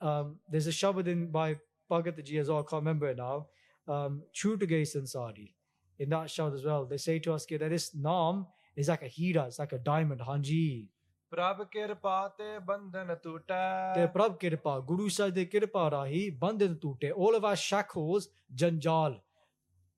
[0.00, 1.56] Um, there's a Shabad in by
[1.90, 3.46] Bhagat Ji as well, I can't remember it now.
[3.88, 5.52] Um, True to Gay Sansari.
[5.98, 8.46] In that Shabad as well, they say to us that this Nam
[8.76, 10.86] is like a Hira, it's like a diamond, Hanji.
[11.31, 17.11] ਪ੍ਰਭ ਕਿਰਪਾ ਤੇ ਬੰਧਨ ਤੇ ਟੂਟੈ ਪ੍ਰਭ ਕਿਰਪਾ ਗੁਰੂ ਸਾਹਿਬ ਦੀ ਕਿਰਪਾ ਰਾਹੀਂ ਬੰਧਨ ਟੂਟੇ
[17.11, 18.21] all of our shackles
[18.55, 19.21] ਜੰਜਾਲ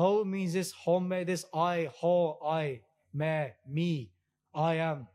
[0.01, 2.77] ho means this home this i ho i
[3.15, 4.07] ਮੈਂ me
[4.55, 5.05] i am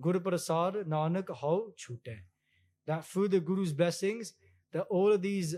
[0.00, 2.16] guru prasad nanak ho chute
[2.86, 4.34] that through the guru's blessings
[4.72, 5.54] that all of these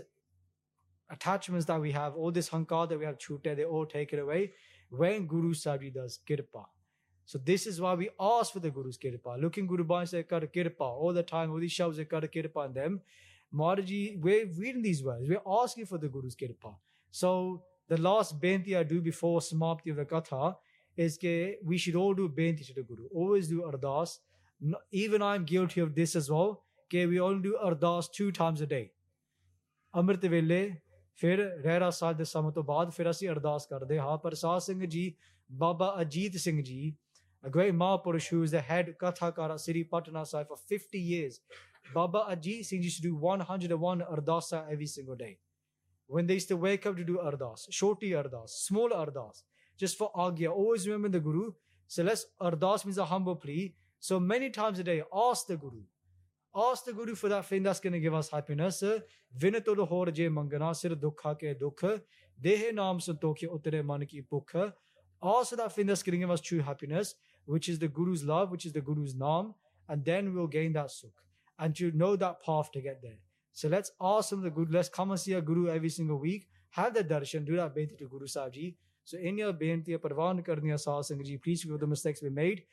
[1.09, 4.19] attachments that we have all this hankar that we have chute they all take it
[4.19, 4.51] away
[4.89, 6.65] when guru sahib does kirpa
[7.25, 10.41] so this is why we ask for the guru's kirpa looking guru Bani say kar
[10.41, 13.01] kirpa all the time all these shouts say kar kirpa on them
[13.55, 15.29] Maharaji, we're reading these words.
[15.29, 16.75] We're asking for the Guru's kirpa.
[17.11, 20.55] So the last benti I do before Samapti of the Katha
[20.97, 23.07] is that we should all do bainti to the Guru.
[23.13, 24.19] Always do ardas.
[24.91, 26.63] Even I'm guilty of this as well.
[26.85, 28.91] Okay, we all do ardas two times a day.
[29.93, 30.75] Amrit ਵੇਲੇ
[31.15, 35.13] ਫਿਰ ਰਹਿਰਾ ਸਾਹਿਬ ਦੇ ਸਮਾਂ ਤੋਂ ਬਾਅਦ ਫਿਰ ਅਸੀਂ ਅਰਦਾਸ ਕਰਦੇ ਹਾਂ ਪ੍ਰਸਾਦ ਸਿੰਘ ਜੀ
[35.51, 35.93] ਬਾਬਾ
[37.45, 41.41] a great Mahapurush who is the head Kathakara Siri Patna Sahib for 50 years.
[41.93, 45.37] Baba Ajit Singh used to do 101 Ardasa every single day.
[46.07, 49.43] When they used to wake up to do Ardas, Shorty Ardas, small Ardas,
[49.77, 50.51] just for agya.
[50.51, 51.51] Always remember the Guru.
[51.87, 53.75] So let's ardas means a humble plea.
[53.99, 55.81] So many times a day, ask the Guru.
[56.55, 58.81] Ask the Guru for that thing that's going to give us happiness.
[59.37, 62.01] Vinato hor je mangana sir dukha ke dukh.
[62.41, 64.71] Dehe naam santokhe utere man ki bukh.
[65.21, 67.15] Ask for that thing that's going to give us true happiness,
[67.45, 69.53] which is the Guru's love, which is the Guru's naam.
[69.89, 71.11] And then we'll gain that sukh.
[71.59, 73.19] And to know that path to get there.
[73.53, 74.71] So let's ask him the Guru.
[74.71, 76.47] Let's come and see a Guru every single week.
[76.71, 77.45] Have the darshan.
[77.45, 78.77] Do that benti to Guru Sahib Ji.
[79.05, 82.63] So in your benti, parvan karniya Ji, please forgive the mistakes we made.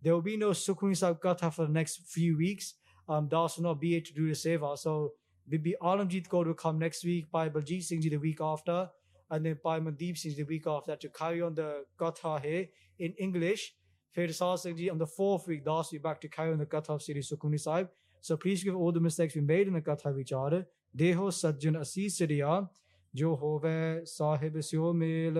[0.00, 2.74] There will be no Sukhmani Sahib Katha for the next few weeks.
[3.06, 4.78] Um, Das will not be able to do the seva.
[4.78, 5.12] So
[5.46, 8.88] Bibi Alamjit Kaur will come next week, by Baljit Singh Ji the week after,
[9.30, 12.68] and then by Mandeep Singh Ji the week after to carry on the Katha here
[12.98, 13.74] in English.
[14.12, 16.58] Fair Sahib Singh Ji on the fourth week, Das will be back to carry on
[16.58, 17.88] the Katha of Sri Sukhmani Sahib.
[18.22, 20.64] So please give all the mistakes we made in the Katha Vichar.
[20.96, 22.66] Deho Sajjan Assis Siddhiya,
[23.13, 25.39] Jo Hove Sahib Syo Mel.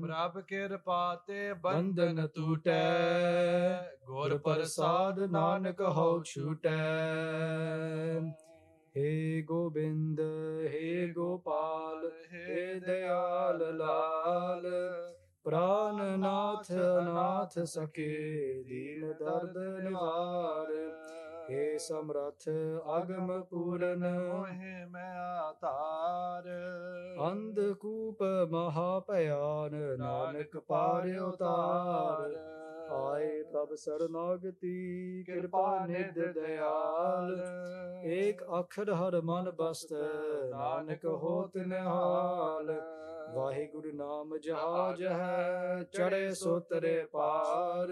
[0.00, 6.80] ਪ੍ਰਭ ਕਿਰਪਾ ਤੇ ਬੰਧਨ ਬੰਧਨ ਟੂਟੈ ਟੂਟੈ ਗੁਰ ਪ੍ਰਸਾਦ ਨਾਨਕ ਹਉ ਛੂਟੈ
[8.94, 10.20] हे गोविंद
[10.72, 14.68] हे गोपाल हे दयाल लाल
[15.44, 16.70] प्राणनाथ
[17.06, 18.06] नाथ सके
[18.68, 20.70] दीन दर्द निवार
[21.48, 22.44] हे समरथ
[22.90, 26.48] अगम पूरन ਮੋਹਿ ਮੈਂ ਆਤਾਰ
[27.24, 32.32] अंधकूप महापयान नानक पार उतार
[32.89, 37.37] ਹਾਏ ਪ੍ਰਭ ਸਰਨਾਗਤੀ ਕਿਰਪਾ ਨਿਧ ਦਿਆਲ।
[38.05, 39.93] ਏਕ ਅਖਰ ਹਰ ਮਨ ਬਸਤ,
[40.49, 42.81] ਨਾਨਕ ਹੋਤ ਨਿਹਾਲ।
[43.33, 47.87] ਵਾਹਿਗੁਰੂ ਨਾਮ ਜਹਾਜ ਹੈ ਚੜੇ ਸੋਤਰੇ ਪਾਰ।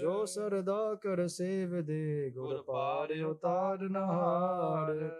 [0.00, 5.10] ਜੋ ਸਰਦਾ ਕਰ ਸੇਵ ਦੇ, ਗੁਰ ਪਾਰ ਉਤਾਰ ਨਹਾਰ।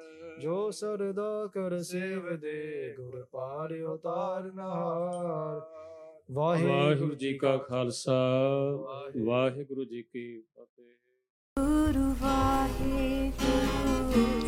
[0.40, 5.89] ਜੋ ਸਰਦਾ ਕਰ ਸੇਵ ਦੇ, ਗੁਰ ਪਾਰ ਉਤਾਰ ਨਹਾਰ।
[6.31, 8.13] ਵਾਹਿਗੁਰੂ ਜੀ ਕਾ ਖਾਲਸਾ
[9.25, 10.83] ਵਾਹਿਗੁਰੂ ਜੀ ਕੀ ਫਤਿਹ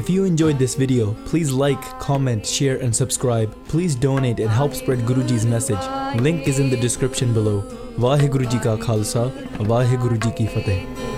[0.01, 3.55] If you enjoyed this video, please like, comment, share, and subscribe.
[3.73, 5.89] Please donate and help spread Guruji's message.
[6.27, 7.57] Link is in the description below.
[8.05, 9.27] Vaheguru Ji Ka Khalsa,
[9.73, 10.81] Vaheguru Ji Ki Fateh.
[10.87, 11.10] Waheguru